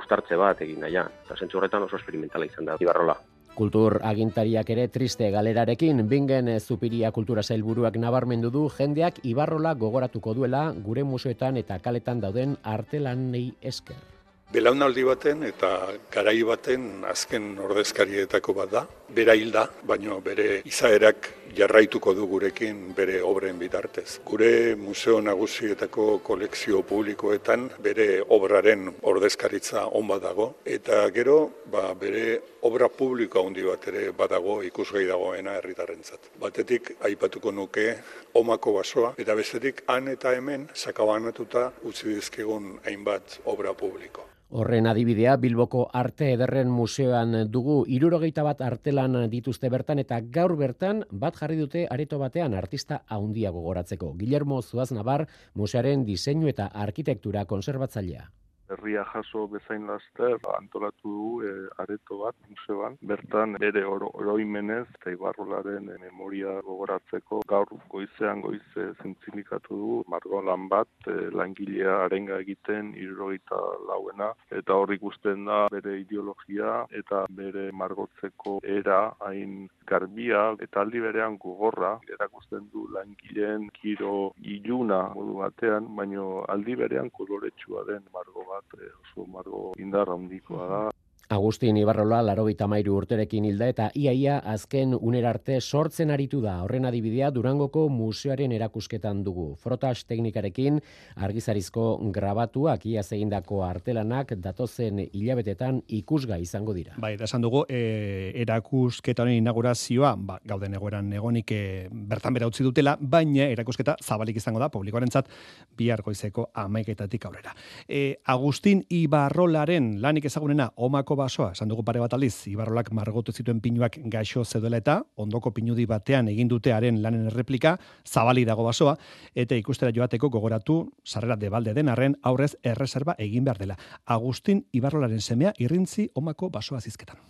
ustartze 0.00 0.38
bat 0.40 0.64
egin 0.66 0.82
naia. 0.86 1.06
Eta 1.24 1.38
zentzu 1.38 1.60
horretan 1.60 1.88
oso 1.88 2.00
esperimentala 2.00 2.48
izan 2.50 2.68
da, 2.68 2.80
Ibarrola. 2.80 3.18
Kultur 3.60 3.98
agintariak 4.08 4.70
ere 4.72 4.86
triste 4.88 5.26
galerarekin, 5.34 5.98
bingen 6.08 6.46
Zupiria 6.60 7.10
Kultura 7.12 7.42
Sailburuak 7.44 7.98
nabarmendu 8.00 8.48
du 8.54 8.62
jendeak 8.72 9.18
Ibarrola 9.32 9.74
gogoratuko 9.82 10.32
duela 10.38 10.62
gure 10.86 11.04
museoetan 11.04 11.60
eta 11.60 11.76
kaletan 11.84 12.22
dauden 12.24 12.56
artelanei 12.64 13.50
esker. 13.60 14.19
Belaunaldi 14.50 15.04
baten 15.06 15.44
eta 15.46 15.68
garai 16.10 16.40
baten 16.42 17.04
azken 17.06 17.44
ordezkarietako 17.62 18.54
bat 18.56 18.70
da. 18.72 18.80
Bera 19.14 19.36
hilda, 19.38 19.62
baino 19.86 20.16
bere 20.24 20.46
izaerak 20.66 21.28
jarraituko 21.54 22.14
du 22.18 22.26
gurekin 22.26 22.80
bere 22.96 23.20
obren 23.22 23.60
bitartez. 23.60 24.18
Gure 24.26 24.74
museo 24.74 25.20
nagusietako 25.22 26.06
kolekzio 26.26 26.82
publikoetan 26.82 27.68
bere 27.84 28.08
obraren 28.38 28.90
ordezkaritza 29.12 29.84
on 29.86 30.10
dago 30.18 30.48
eta 30.64 30.98
gero 31.14 31.36
ba, 31.70 31.94
bere 31.94 32.40
obra 32.62 32.88
publiko 32.88 33.46
handi 33.46 33.62
bat 33.62 33.86
ere 33.86 34.10
badago 34.10 34.64
ikusgai 34.66 35.06
dagoena 35.06 35.54
herritarrentzat. 35.60 36.32
Batetik 36.40 36.96
aipatuko 37.06 37.52
nuke 37.52 37.86
omako 38.34 38.74
basoa 38.80 39.14
eta 39.16 39.34
bestetik 39.34 39.84
han 39.86 40.08
eta 40.08 40.34
hemen 40.34 40.68
sakabanatuta 40.74 41.70
utzi 41.84 42.08
dizkigun 42.18 42.80
hainbat 42.84 43.38
obra 43.46 43.74
publiko. 43.74 44.26
Horren 44.50 44.88
adibidea 44.90 45.36
Bilboko 45.38 45.84
Arte 45.94 46.32
Ederren 46.34 46.72
Museoan 46.74 47.36
dugu 47.54 47.76
irurogeita 47.86 48.42
bat 48.42 48.64
artelan 48.66 49.14
dituzte 49.30 49.70
bertan 49.70 50.02
eta 50.02 50.18
gaur 50.36 50.56
bertan 50.58 51.04
bat 51.12 51.38
jarri 51.38 51.60
dute 51.60 51.84
areto 51.96 52.18
batean 52.18 52.58
artista 52.58 52.98
haundia 53.06 53.54
gogoratzeko. 53.54 54.10
Guillermo 54.18 54.60
Zuaz 54.62 54.90
Nabar, 54.90 55.28
musearen 55.54 56.02
diseinu 56.04 56.50
eta 56.50 56.66
arkitektura 56.66 57.44
konserbatzailea. 57.46 58.26
Herria 58.70 59.04
jaso 59.12 59.46
bezain 59.50 59.86
laster 59.90 60.38
antolatu 60.56 61.14
du 61.16 61.28
e, 61.46 61.52
areto 61.82 62.18
bat 62.22 62.36
museoan. 62.48 62.96
Bertan 63.12 63.56
bere 63.62 63.82
oro, 63.84 64.10
oroimenez 64.22 64.86
eta 64.98 65.14
ibarrolaren 65.14 65.90
e, 65.90 65.98
memoria 66.04 66.56
gogoratzeko 66.66 67.40
gaur 67.52 67.72
goizean 67.94 68.42
goize 68.46 68.86
zintzilikatu 69.02 69.80
du 69.82 69.98
margolan 70.14 70.68
bat 70.72 71.10
e, 71.10 71.16
langilea 71.40 71.96
arenga 72.04 72.38
egiten 72.44 72.94
irurogeita 73.02 73.60
lauena 73.90 74.30
eta 74.60 74.78
hor 74.78 74.94
ikusten 74.94 75.44
da 75.50 75.60
bere 75.72 75.98
ideologia 76.00 76.84
eta 77.02 77.24
bere 77.42 77.70
margotzeko 77.82 78.58
era 78.78 79.00
hain 79.26 79.68
garbia 79.90 80.42
eta 80.66 80.84
aldi 80.84 81.00
berean 81.02 81.36
gogorra 81.42 81.92
erakusten 82.14 82.68
du 82.72 82.86
langileen 82.94 83.68
kiro 83.80 84.32
iluna 84.54 85.00
modu 85.14 85.38
batean, 85.42 85.88
baino 85.96 86.26
aldi 86.54 86.76
berean 86.82 87.10
koloretsua 87.18 87.84
den 87.88 88.04
margo 88.14 88.44
bat 88.50 88.59
eh, 88.78 88.92
oso 89.02 89.26
margo 89.26 89.72
indar 89.78 90.08
handikoa 90.08 90.66
da. 90.66 90.82
Agustin 91.30 91.76
Ibarrola 91.78 92.18
larogeita 92.26 92.66
mairu 92.66 92.96
urterekin 92.98 93.44
hilda 93.46 93.68
eta 93.70 93.84
iaia 93.94 94.40
azken 94.50 94.96
unerarte 94.98 95.60
sortzen 95.60 96.10
aritu 96.10 96.40
da. 96.42 96.56
Horren 96.64 96.88
adibidea 96.88 97.28
Durangoko 97.30 97.84
museoaren 97.86 98.50
erakusketan 98.56 99.20
dugu. 99.22 99.44
Frotas 99.62 100.02
teknikarekin 100.10 100.80
argizarizko 101.22 101.84
grabatuak 102.16 102.86
iaz 102.90 103.04
egindako 103.14 103.60
artelanak 103.62 104.32
datozen 104.42 105.04
hilabetetan 105.04 105.78
ikusga 106.00 106.40
izango 106.42 106.74
dira. 106.74 106.96
Bai, 106.98 107.12
da 107.20 107.28
esan 107.30 107.46
dugu, 107.46 107.62
e, 107.70 108.32
erakusketa 108.42 109.22
honen 109.22 109.38
inaugurazioa, 109.38 110.16
ba, 110.18 110.40
gauden 110.42 110.74
egoeran 110.80 111.14
egonik 111.14 111.54
e, 111.54 111.62
bertan 112.10 112.34
bera 112.34 112.50
utzi 112.50 112.66
dutela, 112.66 112.96
baina 112.98 113.46
erakusketa 113.54 113.94
zabalik 114.02 114.42
izango 114.42 114.58
da, 114.58 114.66
publikoarentzat 114.74 115.30
bihar 115.78 116.02
goizeko 116.02 116.48
amaiketatik 116.66 117.30
aurrera. 117.30 117.54
E, 117.86 118.18
Agustin 118.34 118.82
Ibarrolaren 118.98 119.92
lanik 120.02 120.26
ezagunena, 120.26 120.72
omako 120.74 121.19
basoa, 121.20 121.50
esan 121.52 121.68
dugu 121.70 121.84
pare 121.84 122.00
bat 122.00 122.14
aldiz, 122.16 122.34
Ibarrolak 122.50 122.90
margotu 122.96 123.32
zituen 123.36 123.60
pinuak 123.60 123.98
gaixo 124.12 124.44
zeudela 124.44 124.80
eta 124.80 124.96
ondoko 125.20 125.52
pinudi 125.54 125.84
batean 125.86 126.30
egin 126.32 126.48
dute 126.48 126.72
haren 126.72 127.02
lanen 127.04 127.28
erreplika, 127.30 127.76
zabali 128.08 128.46
dago 128.48 128.64
basoa, 128.66 128.96
eta 129.34 129.58
ikustera 129.60 129.92
joateko 129.94 130.30
gogoratu 130.32 130.80
sarrera 131.04 131.36
debalde 131.36 131.74
den 131.76 131.92
arren 131.92 132.16
aurrez 132.22 132.54
erreserba 132.62 133.14
egin 133.18 133.44
behar 133.44 133.60
dela. 133.60 133.76
Agustin 134.06 134.64
Ibarrolaren 134.72 135.20
semea 135.20 135.52
irrintzi 135.58 136.08
omako 136.14 136.50
basoa 136.50 136.80
zizketan. 136.80 137.20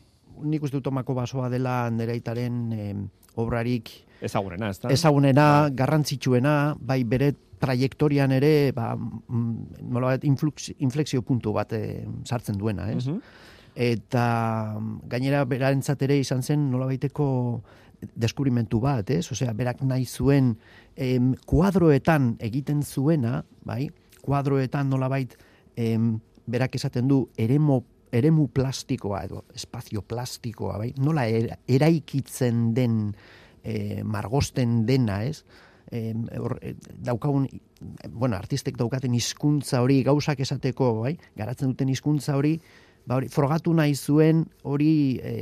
Nik 0.41 0.63
uste 0.65 0.79
dut 0.79 0.87
omako 0.89 1.19
basoa 1.19 1.51
dela 1.53 1.83
nereitaren 1.91 2.73
eh, 2.73 2.95
obrarik 3.37 3.91
Ezagunena, 4.21 4.71
ez 4.71 4.81
da? 4.81 4.91
ezagunena, 4.93 5.47
garrantzitsuena, 5.73 6.57
bai 6.77 7.03
bere 7.09 7.33
trajektorian 7.61 8.33
ere, 8.33 8.73
ba, 8.73 8.95
mm, 8.97 10.25
influx, 10.29 10.71
inflexio 10.79 11.23
puntu 11.23 11.53
bat 11.53 11.73
eh, 11.77 12.07
sartzen 12.25 12.59
duena, 12.59 12.91
ez? 12.93 13.07
Eta 13.81 14.25
mm, 14.77 15.09
gainera 15.09 15.45
berarentzat 15.49 16.03
ere 16.05 16.19
izan 16.21 16.43
zen 16.45 16.67
nolabaiteko 16.73 17.29
deskubrimentu 18.17 18.81
bat, 18.81 19.09
ez? 19.13 19.27
Osea, 19.33 19.53
berak 19.57 19.81
nahi 19.85 20.05
zuen 20.09 20.55
em, 20.97 21.33
kuadroetan 21.49 22.35
egiten 22.45 22.83
zuena, 22.85 23.41
bai? 23.65 23.87
Kuadroetan 24.21 24.91
nolabait 24.93 25.37
em, 25.77 26.19
berak 26.51 26.77
esaten 26.77 27.09
du 27.09 27.23
eremo 27.41 27.83
eremu 28.13 28.49
plastikoa 28.51 29.21
edo 29.29 29.45
espazio 29.55 30.03
plastikoa, 30.03 30.77
bai? 30.83 30.93
Nola 30.99 31.29
era- 31.31 31.59
eraikitzen 31.71 32.73
den 32.75 33.15
e, 33.63 34.03
margosten 34.03 34.85
dena, 34.87 35.23
ez? 35.25 35.45
E, 35.91 36.11
hor, 36.39 36.57
e, 36.63 36.75
daukagun, 37.07 37.47
bueno, 38.11 38.37
artistek 38.37 38.77
daukaten 38.79 39.15
hizkuntza 39.15 39.81
hori 39.83 40.03
gauzak 40.07 40.43
esateko, 40.43 40.93
bai? 41.05 41.17
Garatzen 41.39 41.71
duten 41.73 41.89
hizkuntza 41.95 42.37
hori, 42.37 42.57
ba 43.11 43.17
hori, 43.19 43.27
frogatu 43.27 43.73
nahi 43.75 43.97
zuen 43.99 44.45
hori 44.71 45.19
e, 45.19 45.33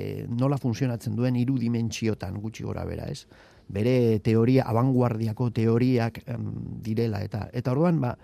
nola 0.41 0.57
funtzionatzen 0.57 1.13
duen 1.19 1.37
hiru 1.37 1.59
dimentsiotan 1.61 2.39
gutxi 2.41 2.65
gora 2.65 2.87
bera, 2.89 3.11
ez? 3.13 3.27
Bere 3.69 4.23
teoria, 4.25 4.65
abanguardiako 4.73 5.51
teoriak 5.53 6.23
em, 6.25 6.47
direla, 6.87 7.21
eta 7.21 7.43
eta 7.53 7.75
orduan, 7.75 7.99
ba, 8.01 8.15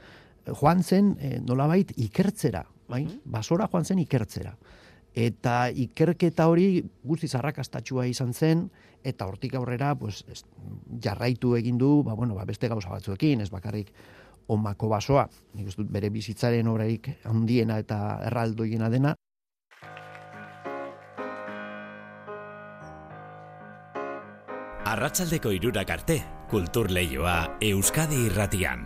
joan 0.49 0.81
zen 0.81 1.13
e, 1.21 1.35
nolabait 1.45 1.93
ikertzera, 2.01 2.63
bai? 2.89 3.03
Basora 3.37 3.69
joan 3.69 3.85
zen 3.85 4.01
ikertzera. 4.01 4.55
Eta 5.13 5.69
ikerketa 5.69 6.49
hori 6.49 6.81
guztiz 7.05 7.35
arrakastatxua 7.37 8.07
izan 8.09 8.33
zen, 8.33 8.65
eta 9.05 9.29
hortik 9.29 9.59
aurrera 9.61 9.93
pues, 9.95 10.23
ez, 10.33 10.41
jarraitu 11.05 11.53
egin 11.61 11.77
du, 11.77 11.99
ba, 12.03 12.17
bueno, 12.17 12.33
ba, 12.41 12.49
beste 12.49 12.73
gauza 12.73 12.89
batzuekin, 12.89 13.45
ez 13.45 13.51
bakarrik 13.53 13.93
omako 14.49 14.89
basoa, 14.89 15.29
nik 15.53 15.69
uste 15.69 15.85
dut 15.85 15.93
bere 15.93 16.09
bizitzaren 16.13 16.73
obrarik 16.73 17.13
handiena 17.29 17.77
eta 17.85 18.01
erraldoiena 18.25 18.89
dena, 18.89 19.15
Arratsaldeko 24.95 25.51
irurak 25.51 25.89
arte, 25.91 26.15
kultur 26.47 26.87
leioa 26.95 27.57
Euskadi 27.59 28.15
irratian. 28.29 28.85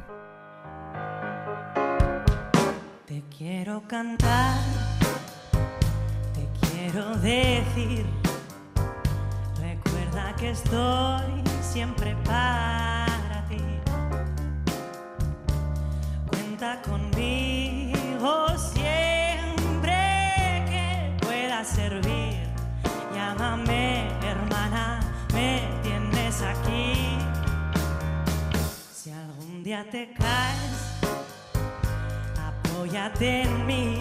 Te 3.05 3.23
quiero 3.37 3.83
cantar, 3.87 4.57
te 6.33 6.49
quiero 6.63 7.15
decir, 7.19 8.07
recuerda 9.61 10.35
que 10.37 10.51
estoy 10.53 11.45
siempre 11.61 12.17
para 12.25 13.45
ti. 13.51 13.61
Cuenta 16.31 16.81
conmigo 16.89 18.49
siempre 18.57 20.01
que 20.71 21.17
pueda 21.21 21.63
servir. 21.65 22.49
Llámame 23.15 24.09
hermana, 24.23 25.01
me 25.35 25.78
aquí. 26.43 27.19
Si 28.95 29.11
algún 29.11 29.63
día 29.63 29.85
te 29.91 30.13
caes, 30.13 31.01
apóyate 32.39 33.43
en 33.43 33.67
mí. 33.67 33.99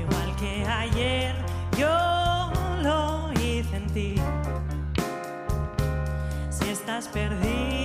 Igual 0.00 0.36
que 0.36 0.64
ayer 0.66 1.34
yo 1.76 2.50
lo 2.82 3.32
hice 3.32 3.76
en 3.76 3.86
ti. 3.92 4.14
Si 6.50 6.68
estás 6.70 7.08
perdida 7.08 7.81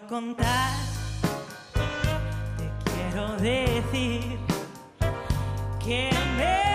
contar, 0.00 0.70
te 2.56 2.70
quiero 2.84 3.36
decir 3.36 4.38
que 5.84 6.10
me 6.36 6.73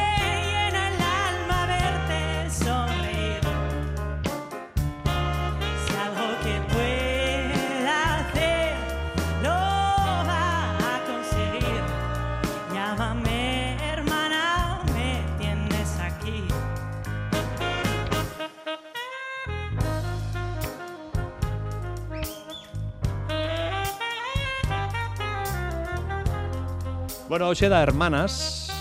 Bueno, 27.30 27.48
hoxe 27.48 27.70
da 27.70 27.84
hermanas, 27.84 28.72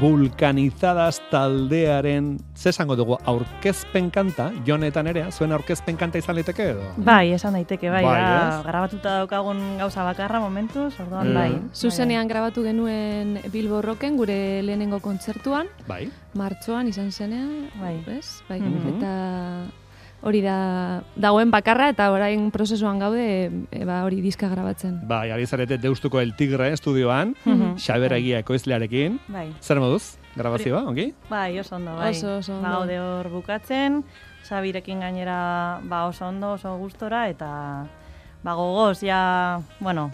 vulkanizadas 0.00 1.20
taldearen, 1.30 2.38
ze 2.56 2.70
esango 2.70 2.96
dugu, 2.96 3.16
aurkezpen 3.24 4.10
kanta, 4.10 4.48
jonetan 4.66 5.06
ere, 5.06 5.28
zuen 5.30 5.52
aurkezpen 5.54 5.96
kanta 6.00 6.18
izan 6.18 6.34
liteke 6.34 6.66
edo? 6.72 6.88
Bai, 6.96 7.30
esan 7.36 7.54
daiteke, 7.54 7.90
bai, 7.94 8.02
Bai, 8.02 8.16
da, 8.20 8.32
ez? 8.58 8.64
grabatuta 8.66 9.14
daukagun 9.20 9.60
gauza 9.78 10.02
bakarra 10.08 10.40
momentuz, 10.40 10.98
orduan 10.98 11.30
Mm. 11.30 11.34
bai. 11.34 11.52
Zuzenean 11.74 12.26
grabatu 12.28 12.64
genuen 12.64 13.38
Bilbo 13.52 13.82
Rocken 13.82 14.16
gure 14.16 14.62
lehenengo 14.62 14.98
kontzertuan, 15.00 15.68
Bai. 15.86 16.10
martxoan 16.34 16.88
izan 16.88 17.12
zenean, 17.12 17.70
bai. 17.80 18.02
ez? 18.18 18.42
Bai, 18.48 18.60
Mhm. 18.60 18.96
eta 18.96 19.66
hori 20.22 20.40
da 20.40 21.02
dagoen 21.16 21.50
bakarra 21.50 21.88
eta 21.92 22.10
orain 22.14 22.50
prozesuan 22.54 22.98
gaude 23.02 23.24
e, 23.70 23.84
ba, 23.84 24.02
hori 24.06 24.20
diska 24.22 24.48
grabatzen. 24.48 25.00
Bai, 25.08 25.30
ari 25.34 25.46
zarete 25.46 25.78
deustuko 25.78 26.20
El 26.20 26.34
Tigre 26.36 26.72
estudioan, 26.72 27.34
Mhm. 27.44 27.76
Xaber 27.84 28.12
Egia 28.14 28.38
ekoizlearekin. 28.38 29.20
Bai. 29.28 29.48
Zer 29.60 29.80
moduz? 29.80 30.16
Grabazioa, 30.36 30.84
ongi? 30.88 31.12
Bai, 31.28 31.58
oso 31.60 31.76
ondo, 31.76 31.96
bai. 31.96 32.10
Oso, 32.14 32.38
oso 32.38 32.54
ondo. 32.56 32.68
Gaude 32.68 32.98
hor 33.00 33.28
bukatzen, 33.28 34.02
Sabirekin 34.42 35.00
gainera 35.00 35.80
ba 35.84 36.06
oso 36.08 36.26
ondo, 36.26 36.52
oso 36.54 36.76
gustora 36.78 37.28
eta 37.28 37.86
ba 38.42 38.54
gogoz 38.54 39.00
ja, 39.02 39.60
bueno, 39.78 40.10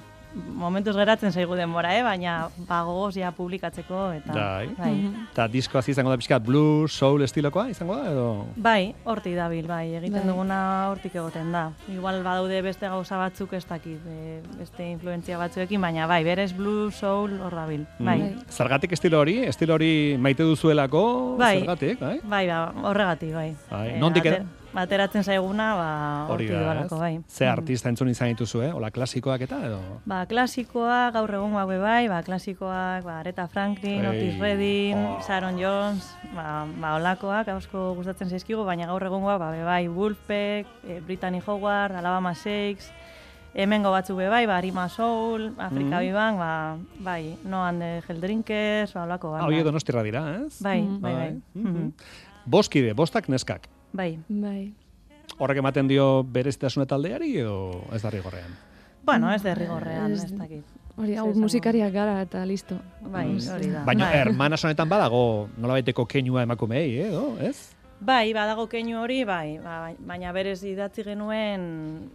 momentuz 0.58 0.94
geratzen 0.96 1.32
zaigu 1.32 1.54
denbora, 1.58 1.92
eh? 1.96 2.02
baina 2.02 2.48
ba 2.68 2.82
gogoz 2.82 3.14
ja 3.16 3.30
publikatzeko 3.32 4.12
eta 4.16 4.32
Bai. 4.32 4.68
bai. 4.78 4.92
Eta 5.32 5.46
diskoa 5.48 5.82
izango 5.86 6.10
da 6.10 6.16
pixka 6.16 6.38
blues, 6.38 6.92
soul 6.92 7.22
estilokoa 7.22 7.68
izango 7.70 7.96
da 7.96 8.10
edo? 8.10 8.46
Bai, 8.56 8.94
hortik 9.04 9.34
dabil, 9.36 9.66
bai, 9.66 9.94
egiten 9.94 10.20
Bai. 10.22 10.26
duguna 10.28 10.88
hortik 10.90 11.14
egoten 11.14 11.52
da. 11.52 11.70
Igual 11.88 12.22
badaude 12.22 12.60
beste 12.62 12.88
gauza 12.88 13.16
batzuk 13.18 13.52
ez 13.54 13.64
dakit, 13.66 13.98
e, 14.06 14.40
beste 14.58 14.88
influentzia 14.90 15.38
batzuekin, 15.38 15.80
baina 15.80 16.06
bai, 16.06 16.22
berez 16.24 16.52
blues, 16.56 16.94
soul, 16.96 17.38
hor 17.40 17.54
dabil. 17.54 17.86
Bai. 17.98 18.18
Mm. 18.20 18.44
Zergatik 18.50 18.92
estilo 18.92 19.20
hori? 19.20 19.38
Estilo 19.44 19.74
hori 19.74 20.16
maite 20.18 20.42
duzuelako? 20.42 21.36
Bai. 21.38 21.58
Zergatik, 21.60 22.00
bai? 22.00 22.20
Bai, 22.24 22.46
ba, 22.48 22.72
horregatik, 22.82 23.32
bai. 23.34 23.56
Bai. 23.70 23.88
Eh, 23.94 23.98
Nondik, 24.00 24.26
ater- 24.26 24.44
ateratzen 24.74 25.24
zaiguna, 25.24 25.74
ba, 25.74 26.26
Hori 26.32 26.46
ez? 26.48 26.90
bai. 26.90 27.20
Ze 27.28 27.46
artista 27.48 27.88
entzun 27.88 28.08
izan 28.08 28.28
dituzu, 28.28 28.60
eh? 28.62 28.72
Ola 28.74 28.90
klasikoak 28.90 29.40
eta 29.46 29.58
edo? 29.66 29.78
Ba, 30.06 30.26
klasikoak, 30.26 31.12
gaur 31.14 31.32
egun 31.34 31.54
be 31.68 31.78
bai, 31.78 32.08
ba, 32.08 32.22
klasikoak, 32.22 33.04
ba, 33.04 33.18
Aretha 33.20 33.48
Franklin, 33.48 34.04
Ei, 34.04 34.08
Otis 34.08 34.38
Redding, 34.40 34.96
oh. 34.96 35.18
Sharon 35.26 35.58
Jones, 35.58 36.14
ba, 36.34 36.66
ba, 36.80 36.96
olakoak, 36.96 37.48
asko 37.48 37.94
gustatzen 37.96 38.28
zaizkigu, 38.28 38.64
baina 38.64 38.86
gaur 38.86 39.02
egungoak, 39.02 39.38
ba, 39.38 39.50
be 39.52 39.64
bai, 39.64 39.88
Wolfpack, 39.88 40.66
eh, 40.88 41.00
Brittany 41.04 41.40
Howard, 41.46 41.94
Alabama 41.96 42.34
Shakes, 42.34 42.92
hemengo 43.54 43.90
batzuk 43.90 44.18
be 44.18 44.28
bai, 44.28 44.46
ba, 44.46 44.58
Arima 44.58 44.88
Soul, 44.88 45.54
Afrika 45.58 45.96
Mhm. 45.96 46.00
Biban, 46.04 46.36
ba, 46.38 46.76
bai, 47.00 47.36
No 47.44 47.64
and 47.64 47.80
the 47.80 48.02
Hell 48.06 48.20
Drinkers, 48.20 48.92
ba, 48.92 49.04
olako 49.04 49.28
Ah, 49.34 49.40
banda. 49.40 49.46
oie 49.46 49.64
donostirra 49.64 50.02
dira, 50.02 50.42
ez? 50.46 50.60
Bai, 50.62 50.82
bai, 51.00 51.14
bai. 51.14 51.32
Mhm. 51.54 51.92
Boskide, 52.44 52.92
bostak 52.94 53.28
neskak. 53.28 53.66
Bai. 53.92 54.18
Bai. 54.28 54.72
Horrek 55.38 55.58
ematen 55.62 55.88
dio 55.88 56.22
berezitasuna 56.24 56.86
taldeari 56.86 57.36
edo 57.38 57.84
ez 57.94 58.02
da 58.02 58.10
rigorrean? 58.10 58.56
Bueno, 59.04 59.30
ez 59.32 59.42
derrigorrean, 59.42 60.12
Ez- 60.12 60.24
ez 60.24 60.32
dakit. 60.38 60.64
Hori, 60.98 61.14
hau 61.16 61.28
esango? 61.28 61.40
musikariak 61.46 61.92
gara 61.94 62.20
eta 62.22 62.44
listo. 62.44 62.74
Bai, 63.06 63.28
hori 63.48 63.68
da. 63.70 63.84
Baina 63.86 64.08
Bai. 64.10 64.16
hermanas 64.18 64.64
honetan 64.64 64.88
badago 64.88 65.48
nolabaiteko 65.56 66.06
keinua 66.06 66.42
emakumeei, 66.42 66.98
edo, 67.06 67.36
ez? 67.40 67.70
Bai, 68.00 68.32
badago 68.34 68.68
keinu 68.68 68.98
hori, 69.00 69.22
bai, 69.24 69.58
ba, 69.62 69.92
baina 69.98 70.32
berez 70.32 70.62
idatzi 70.64 71.04
genuen 71.04 72.10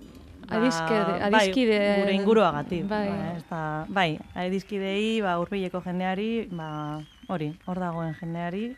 ba, 0.50 0.58
Adiskide- 0.58 1.06
bai, 1.08 1.22
adiskide- 1.32 2.00
gure 2.02 2.14
inguruagatik. 2.14 2.86
Bai. 2.88 3.08
Ba, 3.10 3.34
ez 3.38 3.44
da, 3.50 3.86
bai, 3.88 4.20
adizkidei, 4.36 5.22
ba, 5.22 5.40
urbileko 5.40 5.82
jendeari, 5.82 6.48
ba, 6.52 7.00
hori, 7.30 7.54
hor 7.66 7.80
dagoen 7.80 8.14
jendeari, 8.20 8.76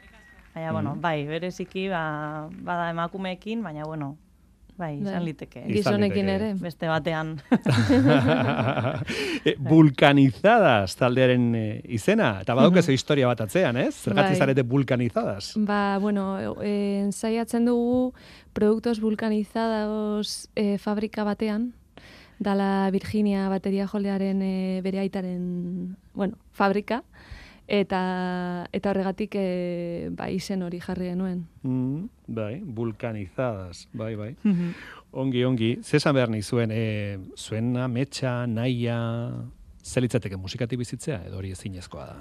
baina, 0.55 0.71
bueno, 0.71 0.95
Mhm. 0.95 1.01
bai, 1.01 1.25
bereziki, 1.27 1.89
ba, 1.89 2.47
bada 2.49 2.89
emakumeekin, 2.91 3.61
baina, 3.61 3.83
bueno, 3.85 4.17
bai, 4.77 4.97
izan 5.01 5.19
Bai. 5.19 5.25
liteke. 5.25 5.63
Gizonekin 5.67 6.29
ere. 6.29 6.53
Beste 6.59 6.87
batean. 6.87 7.41
E, 9.45 9.53
vulkanizadas 9.59 10.95
taldearen 10.97 11.53
e, 11.55 11.81
izena, 11.93 12.39
eta 12.41 12.55
badaukazu 12.57 12.89
Mhm. 12.91 12.95
historia 12.95 13.27
bat 13.27 13.41
atzean, 13.41 13.77
ez? 13.77 13.93
Zergatik 13.95 14.31
Bai. 14.31 14.39
zarete 14.39 14.63
vulkanizadas? 14.63 15.53
Ba, 15.57 15.97
bueno, 16.01 16.39
e, 16.63 17.01
ensaiatzen 17.05 17.65
dugu 17.65 18.13
produktos 18.53 18.99
vulkanizados 19.01 20.49
e, 20.55 20.77
fabrika 20.79 21.23
batean, 21.23 21.73
dala 22.39 22.89
Virginia 22.91 23.47
bateria 23.49 23.87
jolearen 23.87 24.41
e, 24.41 24.81
bere 24.83 24.99
aitaren, 24.99 25.95
bueno, 26.13 26.37
fabrika, 26.51 27.03
eta 27.67 28.67
eta 28.73 28.91
horregatik 28.91 29.35
e, 29.39 30.09
ba, 30.13 30.29
izen 30.29 30.63
hori 30.63 30.79
jarri 30.79 31.09
genuen. 31.11 31.45
Mm, 31.63 32.05
bai, 32.27 32.61
vulkanizadas, 32.63 33.87
bai, 33.93 34.15
bai. 34.15 34.35
Mhm. 34.43 34.71
Ongi, 35.15 35.43
ongi. 35.47 35.71
Zesan 35.81 36.15
behar 36.15 36.29
nahi 36.29 36.43
zuen, 36.43 36.71
e, 36.71 37.17
zuen 37.37 37.75
ametsa, 37.77 38.45
naia, 38.47 38.99
zelitzateke 39.83 40.37
musikatik 40.37 40.79
bizitzea, 40.79 41.21
edo 41.27 41.37
hori 41.37 41.51
ezinezkoa 41.55 42.05
da. 42.05 42.17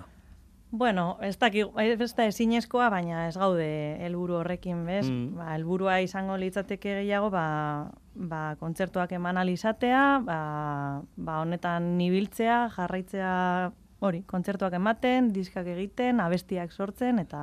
Bueno, 0.74 1.18
ez 1.22 1.36
daki, 1.38 1.62
ez 1.78 2.14
da 2.18 2.24
ezinezkoa, 2.26 2.88
baina 2.90 3.28
ez 3.28 3.36
gaude 3.38 3.66
helburu 4.02 4.40
horrekin, 4.40 4.80
bez? 4.86 5.04
Mm. 5.06 5.36
Ba, 5.38 5.52
helburua 5.54 6.00
izango 6.02 6.34
litzateke 6.40 6.96
gehiago, 6.98 7.30
ba, 7.30 7.92
ba, 8.14 8.42
kontzertuak 8.58 9.12
eman 9.14 9.38
alizatea, 9.38 10.20
ba, 10.26 10.38
ba, 11.14 11.38
honetan 11.44 11.92
nibiltzea, 11.98 12.70
jarraitzea 12.74 13.34
hori, 14.04 14.20
kontzertuak 14.28 14.74
ematen, 14.76 15.30
diskak 15.32 15.66
egiten, 15.72 16.20
abestiak 16.20 16.72
sortzen, 16.76 17.18
eta 17.22 17.40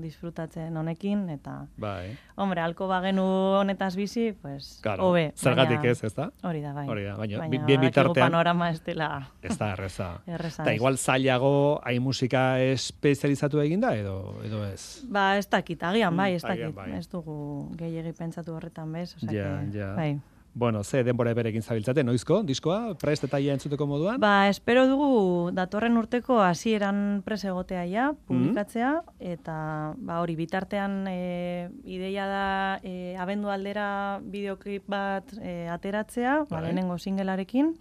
disfrutatzen 0.00 0.76
honekin, 0.80 1.26
eta... 1.34 1.66
Bai. 1.80 2.14
Hombre, 2.40 2.62
alko 2.64 2.86
bagenu 2.88 3.24
honetaz 3.60 3.92
bizi, 3.98 4.30
pues, 4.32 4.78
Claro, 4.82 5.10
hobe. 5.10 5.26
zergatik 5.36 5.84
ez, 5.90 5.98
ezta? 6.08 6.30
Hori 6.42 6.62
da, 6.64 6.72
bai. 6.72 6.86
Hori 6.88 7.04
da, 7.04 7.16
baina, 7.20 7.38
baina 7.42 7.50
bi- 7.58 7.64
bien 7.68 7.82
bitartean- 7.84 8.30
panorama 8.30 8.70
ez 8.70 8.80
dela... 8.86 9.10
Ez 9.42 9.58
da 9.60 9.72
erreza. 9.74 10.08
Erreza 10.38 10.64
ez. 10.64 10.74
igual 10.78 10.96
zailago 10.98 11.52
hain 11.84 12.02
musika 12.02 12.58
espezializatu 12.64 13.60
eginda, 13.60 13.92
edo, 13.96 14.16
edo 14.44 14.64
ez? 14.66 15.04
Ba, 15.10 15.36
ez 15.38 15.46
dakit, 15.52 15.82
agian 15.82 16.16
bai, 16.16 16.32
ez 16.38 16.42
dakit. 16.42 16.74
bai. 16.74 16.92
Ez 16.98 17.06
dugu 17.12 17.36
gehiegi 17.76 18.12
pentsatu 18.16 18.56
horretan 18.56 18.92
bez, 18.92 19.14
osea 19.20 19.32
Ja, 19.32 19.48
ja. 19.72 19.94
bai. 19.96 20.14
Bueno, 20.52 20.82
ze 20.82 21.04
denbora 21.04 21.32
berekin 21.32 21.62
zabiltzate, 21.62 22.02
noizko, 22.02 22.40
diskoa, 22.42 22.94
prest 22.98 23.22
eta 23.28 23.38
ia 23.38 23.52
entzuteko 23.54 23.86
moduan? 23.86 24.18
Ba, 24.20 24.48
espero 24.50 24.82
dugu 24.90 25.52
datorren 25.54 25.94
urteko 25.96 26.40
hasieran 26.42 27.22
pres 27.24 27.44
egotea 27.44 27.84
ja, 27.86 28.08
Mm. 28.10 28.26
publikatzea, 28.26 28.90
eta 29.20 29.94
ba, 29.96 30.18
hori 30.20 30.34
bitartean 30.36 31.06
e, 31.08 31.70
ideia 31.84 32.26
da 32.26 32.80
e, 32.82 33.14
abendu 33.16 33.48
aldera 33.48 34.18
bideoklip 34.22 34.84
bat 34.90 35.30
e, 35.40 35.68
ateratzea, 35.70 36.40
ba, 36.50 36.56
Bai. 36.56 36.64
lehenengo 36.66 36.98
singelarekin, 36.98 37.76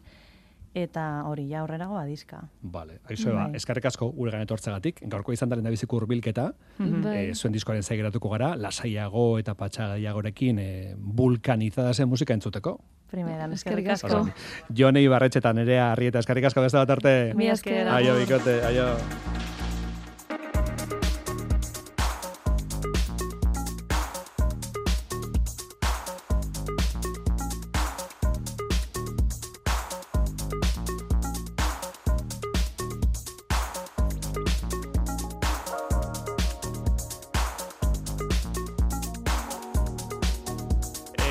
eta 0.73 1.23
hori 1.25 1.47
ja 1.49 1.61
aurrerago 1.61 1.97
adiska. 1.97 2.43
Vale, 2.61 2.99
aizu 3.09 3.29
ba, 3.33 3.47
Bai. 3.47 3.55
eskarrik 3.55 3.85
asko 3.85 4.11
gure 4.11 4.31
gan 4.31 4.41
etortzegatik, 4.41 5.01
gaurko 5.09 5.33
izan 5.33 5.49
daren 5.49 5.63
da 5.63 5.69
biziko 5.69 5.97
urbilketa, 5.97 6.51
Mhm. 6.77 7.01
Bai. 7.03 7.17
e, 7.29 7.33
zuen 7.35 7.53
diskoaren 7.53 7.83
zaigiratuko 7.83 8.29
gara, 8.29 8.55
lasaiago 8.55 9.39
eta 9.39 9.55
patxagaiagorekin 9.55 10.59
e, 10.59 10.95
vulkanizadazen 10.97 12.07
musika 12.07 12.33
entzuteko. 12.33 12.79
Primeran, 13.09 13.51
Eskerrik 13.53 13.87
eskerrik 13.87 13.89
asko. 13.89 14.29
asko. 14.29 14.73
Jonei 14.73 15.07
Barretxetan 15.07 15.55
nerea 15.55 15.91
arrieta 15.91 16.19
eskarrik 16.19 16.45
asko 16.45 16.61
beste 16.61 16.77
bat 16.77 16.89
arte. 16.89 17.33
Mila 17.35 17.53
esker. 17.53 17.87
Aio, 17.87 18.15
bikote, 18.19 18.61
aio. 18.63 19.48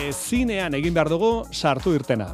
E, 0.08 0.12
zinean 0.12 0.72
egin 0.78 0.94
behar 0.96 1.10
dugu 1.12 1.32
sartu 1.52 1.92
irtena. 1.92 2.30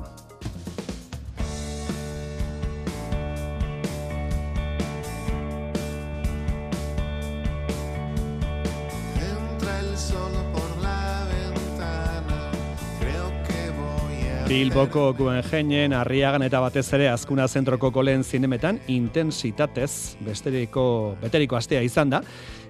Bilboko 14.44 15.08
Guggenheinen, 15.18 15.94
Arriagan 15.96 16.44
eta 16.46 16.60
batez 16.62 16.84
ere 16.94 17.08
Azkuna 17.10 17.48
Zentroko 17.48 17.88
kolen 17.90 18.22
zinemetan 18.22 18.78
intensitatez 18.92 20.14
besteriko 20.22 20.84
beteriko 21.24 21.58
astea 21.58 21.82
izan 21.82 22.12
da. 22.12 22.20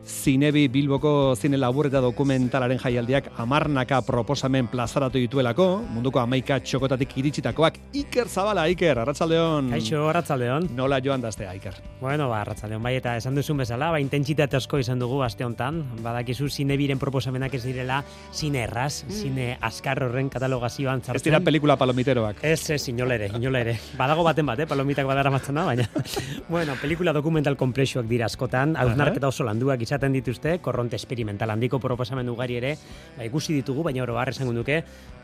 Zinebi 0.05 0.69
Bilboko 0.69 1.35
zine 1.35 1.57
labur 1.57 1.87
eta 1.88 2.01
dokumentalaren 2.05 2.77
jaialdiak 2.83 3.31
amarnaka 3.40 4.03
proposamen 4.05 4.67
plazaratu 4.69 5.17
dituelako, 5.17 5.67
munduko 5.95 6.21
amaika 6.21 6.59
txokotatik 6.61 7.14
iritsitakoak. 7.23 7.79
Iker 7.97 8.29
Zabala, 8.29 8.67
Iker, 8.69 8.99
Arratsaldeon. 9.01 9.71
Kaixo, 9.73 10.03
arratsaldeon. 10.11 10.69
Nola 10.77 10.99
joan 11.05 11.25
daztea, 11.25 11.55
Iker? 11.57 11.79
Bueno, 12.03 12.29
ba, 12.29 12.43
arratsaldeon 12.43 12.83
bai, 12.85 12.97
eta 12.99 13.14
esan 13.17 13.35
duzun 13.38 13.62
bezala, 13.62 13.88
ba, 13.95 14.01
intentsitate 14.03 14.59
asko 14.61 14.79
izan 14.83 15.01
dugu 15.01 15.23
aste 15.25 15.45
hontan. 15.47 15.81
Badakizu 16.05 16.51
zinebiren 16.51 17.01
proposamenak 17.01 17.57
ez 17.57 17.62
direla 17.64 18.03
zine 18.33 18.67
erraz, 18.67 19.07
zine 19.09 19.55
askar 19.64 20.03
horren 20.05 20.29
katalogazioan 20.29 21.01
Ez 21.01 21.07
sartzen. 21.07 21.31
dira 21.31 21.40
pelikula 21.40 21.79
palomiteroak. 21.81 22.45
Ez, 22.45 22.69
ez, 22.77 22.83
inola 22.93 23.17
ere, 23.17 23.31
inola 23.40 23.64
ere. 23.64 23.79
Badago 23.97 24.23
baten 24.29 24.45
bat, 24.53 24.61
eh, 24.61 24.69
palomitak 24.69 25.09
badara 25.09 25.33
matzana, 25.33 25.64
baina... 25.64 25.88
bueno, 26.53 26.77
pelikula 26.83 27.17
dokumental 27.17 27.57
komplexuak 27.57 28.05
dira 28.05 28.29
askotan, 28.29 28.77
hausnarketa 28.77 29.33
oso 29.33 29.49
landuak 29.49 29.81
izaten 29.94 30.12
dituzte, 30.12 30.59
korronte 30.59 30.96
esperimental 30.96 31.52
handiko 31.54 31.78
proposamen 31.78 32.28
ugari 32.28 32.59
ere, 32.59 32.72
ba, 33.16 33.24
ikusi 33.24 33.54
ditugu, 33.54 33.85
baina 33.87 34.02
oro 34.02 34.18
har 34.18 34.33
esango 34.33 34.52
nuke, 34.52 34.80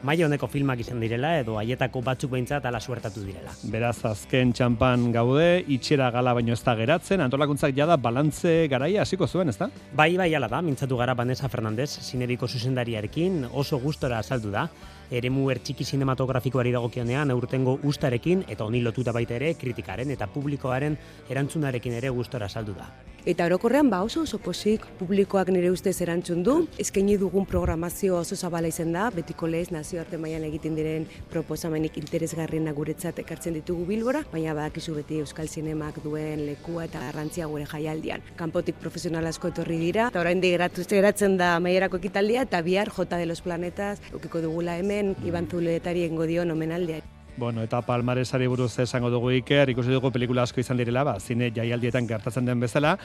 maila 0.06 0.28
honeko 0.28 0.46
filmak 0.46 0.80
izan 0.84 1.00
direla, 1.02 1.32
edo 1.40 1.58
haietako 1.58 2.02
batzuk 2.06 2.30
behintzat 2.36 2.64
ala 2.70 2.80
suertatu 2.80 3.24
direla. 3.26 3.52
Beraz, 3.72 3.98
azken 4.06 4.54
txampan 4.54 5.10
gaude, 5.12 5.64
itxera 5.66 6.10
gala 6.14 6.34
baino 6.38 6.54
ez 6.54 6.62
da 6.62 6.76
geratzen, 6.78 7.24
antolakuntzak 7.26 7.74
jada 7.74 7.98
balantze 7.98 8.68
garaia 8.70 9.02
hasiko 9.02 9.26
zuen, 9.26 9.50
ezta? 9.50 9.70
Bai, 9.96 10.14
bai, 10.16 10.30
ala 10.38 10.48
da, 10.48 10.62
mintzatu 10.62 10.96
gara 11.00 11.18
Vanessa 11.18 11.50
Fernandez, 11.50 11.90
zineriko 12.00 12.46
zuzendariarekin, 12.48 13.44
oso 13.50 13.82
gustora 13.82 14.22
azaldu 14.22 14.54
da. 14.54 14.68
eremu 15.10 15.48
ertxiki 15.50 15.84
sinematografikoari 15.84 16.70
dagokionean 16.70 17.32
aurtengo 17.34 17.78
ustarekin 17.90 18.44
eta 18.48 18.62
honi 18.64 18.82
lotuta 18.84 19.10
baita 19.12 19.34
ere 19.40 19.54
kritikaren 19.58 20.10
eta 20.14 20.28
publikoaren 20.30 20.96
erantzunarekin 21.28 21.96
ere 21.98 22.12
gustora 22.14 22.48
saldu 22.48 22.76
da. 22.78 22.86
Eta 23.28 23.44
orokorrean 23.44 23.90
ba 23.92 24.00
oso 24.00 24.22
oso 24.22 24.38
posik 24.40 24.84
publikoak 24.96 25.50
nire 25.52 25.70
ustez 25.70 26.00
erantzun 26.00 26.40
du. 26.42 26.54
Eskaini 26.80 27.18
dugun 27.20 27.44
programazio 27.44 28.16
oso 28.16 28.36
zabala 28.36 28.70
izan 28.72 28.94
da, 28.96 29.10
betiko 29.12 29.46
lez 29.46 29.68
nazioarte 29.74 30.16
mailan 30.16 30.46
egiten 30.48 30.78
diren 30.78 31.04
proposamenik 31.28 31.98
interesgarriena 32.00 32.72
guretzat 32.72 33.20
ekartzen 33.20 33.58
ditugu 33.60 33.84
bilbora, 33.92 34.24
baina 34.32 34.56
badakizu 34.56 34.96
beti 35.02 35.20
euskal 35.20 35.52
zinemak 35.52 36.00
duen 36.02 36.46
lekua 36.46 36.88
eta 36.88 37.04
garrantzia 37.04 37.46
gure 37.52 37.68
jaialdian. 37.68 38.24
Kanpotik 38.40 38.80
profesional 38.80 39.28
asko 39.28 39.52
etorri 39.52 39.76
dira, 39.84 40.08
eta 40.08 40.24
orain 40.24 40.40
geratu 40.40 40.88
geratzen 40.88 41.36
da 41.36 41.54
amaierako 41.60 42.00
ekitaldia, 42.00 42.48
eta 42.48 42.62
bihar 42.64 42.88
Jota 42.88 43.20
de 43.20 43.26
los 43.26 43.42
Planetas, 43.42 44.00
ukiko 44.14 44.40
dugula 44.40 44.78
hemen, 44.78 45.14
Iban 45.24 45.50
Zuletari 45.50 46.08
engo 46.08 46.24
dion 46.24 46.50
omenaldia. 46.50 47.02
Bueno, 47.40 47.62
eta 47.64 47.78
palmaresari 47.80 48.44
buruz 48.52 48.74
esango 48.82 49.08
dugu 49.08 49.30
Iker, 49.32 49.70
ikusi 49.72 49.88
dugu 49.94 50.10
pelikula 50.12 50.42
asko 50.44 50.60
izan 50.60 50.76
direla, 50.76 51.06
ba, 51.08 51.14
zine 51.24 51.46
jaialdietan 51.56 52.04
gertatzen 52.04 52.44
den 52.44 52.60
bezala. 52.60 52.98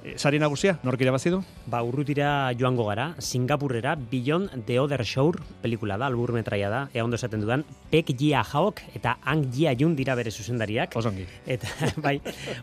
E, 0.00 0.14
sari 0.16 0.40
nagusia, 0.40 0.78
nork 0.80 1.04
irabazi 1.04 1.28
du? 1.34 1.42
Ba, 1.68 1.82
urrutira 1.84 2.30
joango 2.56 2.86
gara, 2.88 3.10
Singapurrera, 3.20 3.92
Beyond 4.10 4.64
the 4.64 4.78
Other 4.80 5.04
Shore, 5.04 5.44
pelikula 5.60 5.98
da, 6.00 6.08
albur 6.08 6.32
metraia 6.32 6.72
da, 6.72 6.80
ea 6.96 7.04
ondo 7.04 7.20
esaten 7.20 7.44
dudan, 7.44 7.66
Pek 7.92 8.14
Jia 8.16 8.40
Haok 8.40 8.80
eta 8.96 9.18
Ang 9.28 9.44
Jia 9.52 9.76
Jun 9.76 9.92
dira 9.94 10.16
bere 10.16 10.32
zuzendariak. 10.32 10.96
Osongi. 10.96 11.28
Eta, 11.44 11.68
bai, 12.06 12.16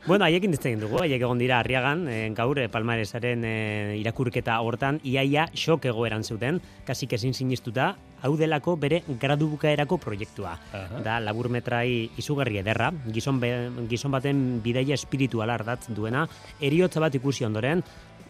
bueno, 0.08 0.26
haiekin 0.26 0.58
egin 0.58 0.82
dugu, 0.82 1.04
haiek 1.04 1.22
egon 1.22 1.38
dira 1.38 1.60
arriagan, 1.62 2.08
e, 2.10 2.24
gaur, 2.34 2.58
e, 2.58 2.72
palmaresaren 2.74 3.46
e, 3.46 3.56
irakurketa 4.02 4.58
hortan, 4.66 4.98
iaia 5.06 5.46
xok 5.54 5.92
egoeran 5.94 6.26
zuten, 6.26 6.58
kasik 6.90 7.14
ezin 7.22 7.38
sinistuta, 7.38 7.94
hau 8.22 8.36
delako 8.38 8.76
bere 8.80 9.02
gradu 9.22 9.50
bukaerako 9.54 9.98
proiektua. 9.98 10.56
Da, 11.04 11.20
laburmetrai 11.24 12.10
izugarri 12.20 12.60
ederra, 12.62 12.92
gizon, 13.14 13.40
be, 13.40 13.52
gizon 13.90 14.12
baten 14.12 14.62
bidaia 14.64 14.98
espirituala 14.98 15.58
ardatz 15.60 15.90
duena, 15.96 16.28
eriotza 16.62 17.04
bat 17.04 17.16
ikusi 17.16 17.46
ondoren, 17.48 17.84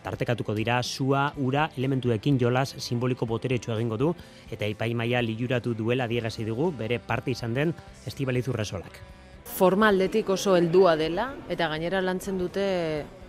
tartekatuko 0.03 0.55
dira 0.55 0.81
sua, 0.83 1.29
ura, 1.37 1.69
elementuekin 1.77 2.39
jolas 2.39 2.73
simboliko 2.77 3.27
boteretsu 3.29 3.73
egingo 3.75 3.97
du, 3.99 4.13
eta 4.51 4.67
ipaimaia 4.69 5.21
liuratu 5.25 5.75
duela 5.75 6.07
dierazi 6.07 6.47
dugu, 6.47 6.71
bere 6.71 6.99
parte 6.99 7.35
izan 7.35 7.53
den 7.57 7.75
Estibaliz 8.07 8.47
Urresolak. 8.47 9.01
Forma 9.57 9.89
aldetik 9.89 10.29
oso 10.29 10.55
heldua 10.55 10.95
dela, 10.95 11.33
eta 11.49 11.67
gainera 11.71 12.01
lantzen 12.01 12.37
dute 12.39 12.65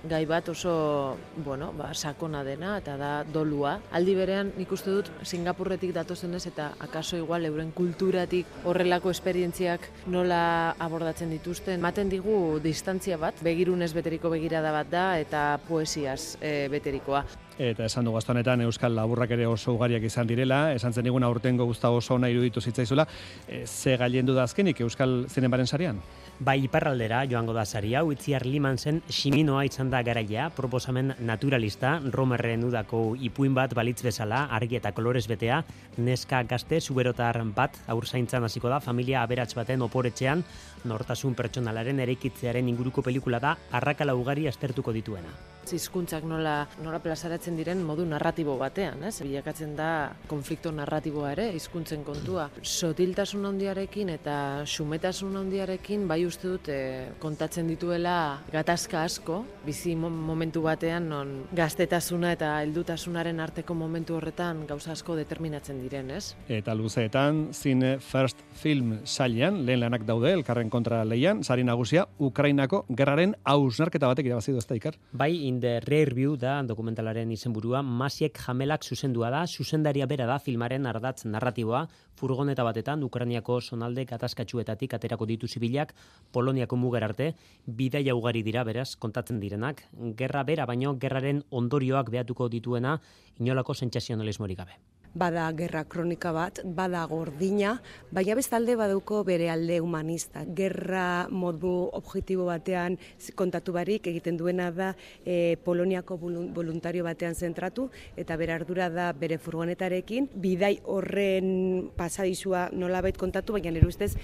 gai 0.08 0.24
bat 0.26 0.48
oso, 0.48 1.16
bueno, 1.44 1.72
ba, 1.76 1.92
sakona 1.94 2.42
dena 2.44 2.76
eta 2.78 2.96
da 2.96 3.10
dolua. 3.24 3.74
Aldi 3.92 4.14
berean 4.16 4.52
nik 4.56 4.72
uste 4.72 4.92
dut 4.94 5.10
Singapurretik 5.24 5.92
datozenez 5.92 6.46
eta 6.48 6.70
akaso 6.80 7.18
igual 7.20 7.44
euren 7.44 7.72
kulturatik 7.76 8.46
horrelako 8.64 9.10
esperientziak 9.10 9.90
nola 10.06 10.76
abordatzen 10.78 11.30
dituzten. 11.36 11.80
Maten 11.80 12.08
digu 12.08 12.58
distantzia 12.62 13.18
bat, 13.20 13.42
begirunez 13.44 13.92
beteriko 13.92 14.32
begirada 14.32 14.72
bat 14.72 14.90
da 14.90 15.06
eta 15.20 15.44
poesiaz 15.68 16.36
e, 16.40 16.68
beterikoa. 16.72 17.24
Eta 17.60 17.84
esan 17.84 18.06
du 18.08 18.14
honetan 18.16 18.62
Euskal 18.64 18.94
Laburrak 18.96 19.34
ere 19.36 19.44
oso 19.46 19.74
ugariak 19.74 20.06
izan 20.08 20.26
direla, 20.26 20.72
esan 20.72 20.94
zen 20.94 21.04
digun 21.04 21.24
aurtengo 21.26 21.66
guzta 21.68 21.90
oso 21.92 22.14
ona 22.14 22.30
iruditu 22.32 22.60
zitzaizula, 22.60 23.06
e, 23.46 23.66
ze 23.66 23.98
gailendu 23.98 24.32
da 24.32 24.44
azkenik 24.44 24.80
Euskal 24.80 25.26
Zinemaren 25.28 25.66
sarian? 25.66 26.00
Bai, 26.38 26.64
iparraldera 26.64 27.26
joango 27.28 27.52
da 27.52 27.66
sari 27.66 27.92
hau, 27.94 28.06
itziar 28.12 28.46
liman 28.46 28.78
zen 28.78 29.02
siminoa 29.10 29.66
izan 29.66 29.90
da 29.90 30.00
garaia, 30.02 30.48
proposamen 30.56 31.12
naturalista, 31.18 32.00
romerren 32.00 32.64
udako 32.64 33.14
ipuin 33.20 33.52
bat 33.52 33.74
balitz 33.76 34.00
bezala, 34.08 34.46
argi 34.48 34.80
eta 34.80 34.92
kolorez 34.96 35.26
betea, 35.28 35.60
neska 35.98 36.42
gazte, 36.48 36.80
zuberotar 36.80 37.42
bat, 37.44 37.76
aur 37.88 38.06
zaintzan 38.06 38.48
hasiko 38.48 38.72
da, 38.72 38.80
familia 38.80 39.20
aberats 39.20 39.52
baten 39.54 39.82
oporetxean, 39.84 40.46
nortasun 40.88 41.36
pertsonalaren 41.36 42.00
ereikitzearen 42.00 42.72
inguruko 42.72 43.02
pelikula 43.02 43.38
da, 43.38 43.58
arrakala 43.70 44.16
ugari 44.16 44.48
astertuko 44.48 44.96
dituena. 44.96 45.59
Hizkuntzak 45.72 46.24
nola, 46.24 46.66
nola 46.82 46.98
plazaratzen 47.02 47.56
diren 47.58 47.82
modu 47.86 48.04
narratibo 48.08 48.56
batean, 48.60 49.04
ez? 49.08 49.20
Bilakatzen 49.22 49.76
da 49.78 49.90
konflikto 50.30 50.72
narratiboa 50.74 51.32
ere, 51.32 51.48
hizkuntzen 51.56 52.02
kontua. 52.04 52.48
Sotiltasun 52.62 53.44
handiarekin 53.46 54.08
eta 54.14 54.36
xumetasun 54.66 55.36
handiarekin 55.40 56.06
bai 56.10 56.24
uste 56.26 56.48
dut 56.48 56.68
eh, 56.72 57.10
kontatzen 57.22 57.68
dituela 57.70 58.40
gatazka 58.52 59.04
asko, 59.04 59.44
bizi 59.66 59.94
mo- 59.96 60.10
momentu 60.10 60.62
batean 60.64 61.08
non 61.10 61.32
gaztetasuna 61.56 62.32
eta 62.36 62.52
heldutasunaren 62.62 63.40
arteko 63.40 63.74
momentu 63.74 64.16
horretan 64.18 64.64
gauza 64.68 64.92
asko 64.92 65.16
determinatzen 65.18 65.80
diren, 65.82 66.10
ez? 66.10 66.34
Eta 66.48 66.74
luzeetan, 66.74 67.48
zine 67.54 67.98
first 68.00 68.42
film 68.60 68.98
sailean, 69.04 69.62
lehen 69.66 69.80
lanak 69.84 70.04
daude, 70.08 70.32
elkarren 70.32 70.70
kontra 70.70 71.02
leian, 71.04 71.44
sari 71.44 71.64
nagusia, 71.64 72.06
Ukrainako 72.18 72.84
gerraren 72.88 73.36
hausnarketa 73.44 74.08
batek 74.10 74.26
irabazi 74.30 74.52
du 74.52 74.58
ez 74.58 74.66
da, 74.66 74.76
Iker? 74.78 74.96
Bai, 75.12 75.32
the 75.60 75.80
rear 75.80 76.14
view 76.14 76.36
da 76.36 76.62
dokumentalaren 76.62 77.30
izenburua, 77.30 77.82
Masiek 77.82 78.38
jamelak 78.46 78.84
zuzendua 78.84 79.30
da, 79.30 79.46
zuzendaria 79.46 80.06
bera 80.06 80.26
da 80.26 80.38
filmaren 80.38 80.86
ardatz 80.86 81.24
narratiboa, 81.24 81.86
furgoneta 82.16 82.64
batetan 82.64 83.02
Ukrainiako 83.04 83.60
sonalde 83.60 84.04
gatazkatsuetatik 84.04 84.94
aterako 84.94 85.26
ditu 85.26 85.48
zibilak 85.48 85.94
Poloniako 86.32 86.76
mugar 86.76 87.04
arte, 87.04 87.34
bidaia 87.66 88.14
ugari 88.14 88.42
dira 88.42 88.64
beraz 88.64 88.94
kontatzen 88.96 89.40
direnak, 89.40 89.84
gerra 90.16 90.44
bera 90.44 90.66
baino 90.66 90.96
gerraren 90.98 91.44
ondorioak 91.50 92.10
behatuko 92.10 92.48
dituena 92.48 93.00
inolako 93.38 93.74
sentsazionalismorik 93.74 94.58
gabe. 94.58 94.80
Bada 95.14 95.48
gerra 95.58 95.82
kronika 95.90 96.30
bat, 96.32 96.60
bada 96.64 97.02
gordina, 97.10 97.80
baina 98.14 98.36
bestalde 98.38 98.76
baduko 98.78 99.24
bere 99.26 99.48
alde 99.50 99.80
humanista. 99.82 100.44
Gerra 100.56 101.26
modu 101.30 101.88
objektibo 101.98 102.44
batean 102.46 102.98
kontatu 103.34 103.72
barik 103.74 104.06
egiten 104.06 104.36
duena 104.38 104.70
da 104.70 104.92
e, 105.24 105.56
Poloniako 105.64 106.18
volun- 106.20 106.52
voluntario 106.54 107.02
batean 107.04 107.34
zentratu 107.34 107.88
eta 108.16 108.36
bere 108.36 108.52
ardura 108.54 108.88
da 108.88 109.12
bere 109.12 109.38
furgonetarekin 109.38 110.30
bidai 110.34 110.76
horren 110.84 111.90
pasadizua 111.96 112.68
nolabait 112.72 113.16
kontatu, 113.18 113.52
baina 113.58 113.70
nire 113.74 113.88
ustez 113.90 114.14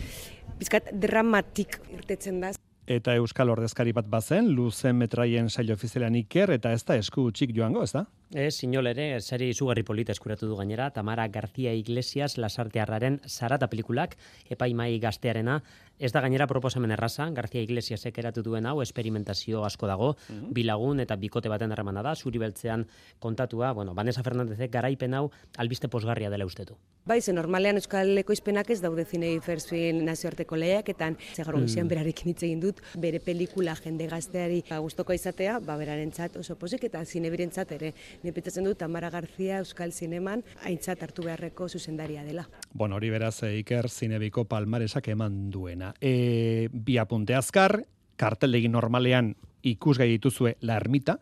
bizkat 0.60 0.92
dramatik 0.94 1.80
irtetzen 1.92 2.40
da. 2.40 2.52
Eta 2.86 3.16
Euskal 3.18 3.50
Ordezkari 3.50 3.90
bat 3.90 4.06
bazen, 4.06 4.52
luzen 4.54 4.94
metraien 4.94 5.48
saio 5.50 5.74
ofizialean 5.74 6.14
Iker, 6.20 6.52
eta 6.54 6.70
ez 6.70 6.84
da 6.86 6.94
esku 6.94 7.24
txik 7.34 7.50
joango, 7.56 7.82
ez 7.82 7.90
da? 7.96 8.04
Ez, 8.34 8.56
sinol 8.58 8.88
ere, 8.90 9.20
sari 9.22 9.52
izugarri 9.52 9.84
polita 9.86 10.10
eskuratu 10.10 10.48
du 10.50 10.56
gainera, 10.58 10.88
Tamara 10.90 11.28
García 11.28 11.72
Iglesias 11.78 12.34
lasartearraren 12.38 13.20
Sarata 13.24 13.68
pelikulak, 13.70 14.16
epaimai 14.50 14.98
gaztearena, 14.98 15.60
ez 15.98 16.10
da 16.12 16.20
gainera 16.20 16.48
proposamen 16.50 16.90
erraza, 16.90 17.28
García 17.30 17.62
Iglesiasek 17.62 18.18
eratu 18.18 18.42
duen 18.42 18.66
hau, 18.66 18.80
esperimentazio 18.82 19.62
asko 19.64 19.86
dago, 19.86 20.16
bilagun 20.50 21.00
eta 21.00 21.14
bikote 21.16 21.48
baten 21.48 21.70
harremana 21.70 22.02
da, 22.02 22.16
zuri 22.16 22.42
beltzean 22.42 22.88
kontatua, 23.20 23.70
bueno, 23.72 23.94
Vanessa 23.94 24.24
Fernandezek 24.26 24.72
garaipen 24.72 25.14
hau 25.14 25.30
albiste 25.56 25.88
posgarria 25.88 26.28
dela 26.28 26.44
ustetu. 26.50 26.76
Bai, 27.06 27.20
ze 27.22 27.32
normalean 27.32 27.78
Euskal 27.78 28.18
Ekoizpenak 28.18 28.70
ez 28.74 28.80
daude 28.82 29.04
zinei 29.04 29.38
film 29.40 30.04
nazioarteko 30.04 30.56
lehiaketan, 30.56 31.16
zegarro 31.34 31.58
Mm. 31.58 31.66
mm. 31.66 31.88
berarekin 31.88 32.28
hitz 32.28 32.42
egin 32.42 32.60
dut, 32.60 32.80
bere 32.98 33.20
pelikula 33.20 33.76
jende 33.76 34.08
gazteari 34.08 34.64
ba, 34.68 34.78
gustoko 34.78 35.12
izatea, 35.12 35.60
ba, 35.60 35.76
berarentzat 35.76 36.36
oso 36.36 36.56
posik 36.56 36.82
eta 36.84 37.04
zinebirentzat 37.04 37.70
ere. 37.72 37.94
Ni 38.22 38.32
pentsatzen 38.32 38.64
dut 38.66 38.78
Tamara 38.78 39.10
Garzia 39.10 39.58
Euskal 39.62 39.92
Zineman 39.92 40.42
aintzat 40.64 41.02
hartu 41.02 41.22
beharreko 41.26 41.68
zuzendaria 41.68 42.24
dela. 42.24 42.48
Bueno, 42.72 42.96
hori 42.96 43.10
beraz 43.10 43.42
eh, 43.44 43.58
Iker 43.60 43.88
Zinebiko 43.90 44.44
palmaresak 44.44 45.08
eman 45.14 45.50
duena. 45.50 45.92
E, 46.00 46.68
bi 46.72 46.98
apunte 46.98 47.34
azkar, 47.34 47.82
karteldegi 48.16 48.68
normalean 48.72 49.34
ikusgai 49.66 50.08
dituzue 50.08 50.56
La 50.60 50.76
Ermita, 50.80 51.18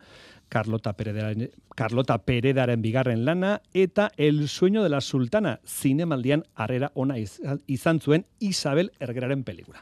Carlota 0.47 0.93
Peredaren, 0.93 1.49
Carlota 1.75 2.19
Peredaren 2.21 2.81
bigarren 2.83 3.23
lana, 3.25 3.61
eta 3.73 4.11
El 4.15 4.47
sueño 4.47 4.83
de 4.83 4.89
la 4.89 5.01
sultana, 5.01 5.59
zinemaldian 5.65 6.43
harrera 6.53 6.91
ona 6.93 7.17
iz- 7.17 7.41
izan 7.65 7.99
zuen 7.99 8.25
Isabel 8.39 8.91
Ergeraren 8.99 9.43
pelikula. 9.43 9.81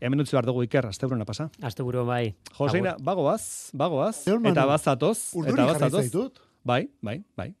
Hemen 0.00 0.20
utzi 0.22 0.36
behar 0.36 0.46
dugu 0.46 0.62
Iker, 0.62 0.86
asteburuna 0.86 1.24
pasa. 1.26 1.50
Asteburu 1.60 2.04
bai. 2.06 2.34
Joseina, 2.56 2.94
bagoaz, 3.00 3.70
bagoaz, 3.74 4.22
eta 4.28 4.64
bazatoz, 4.66 5.18
eta 5.44 5.66
bazatoz. 5.72 6.12
Bai, 6.70 6.88
bai, 7.00 7.22
bai. 7.36 7.54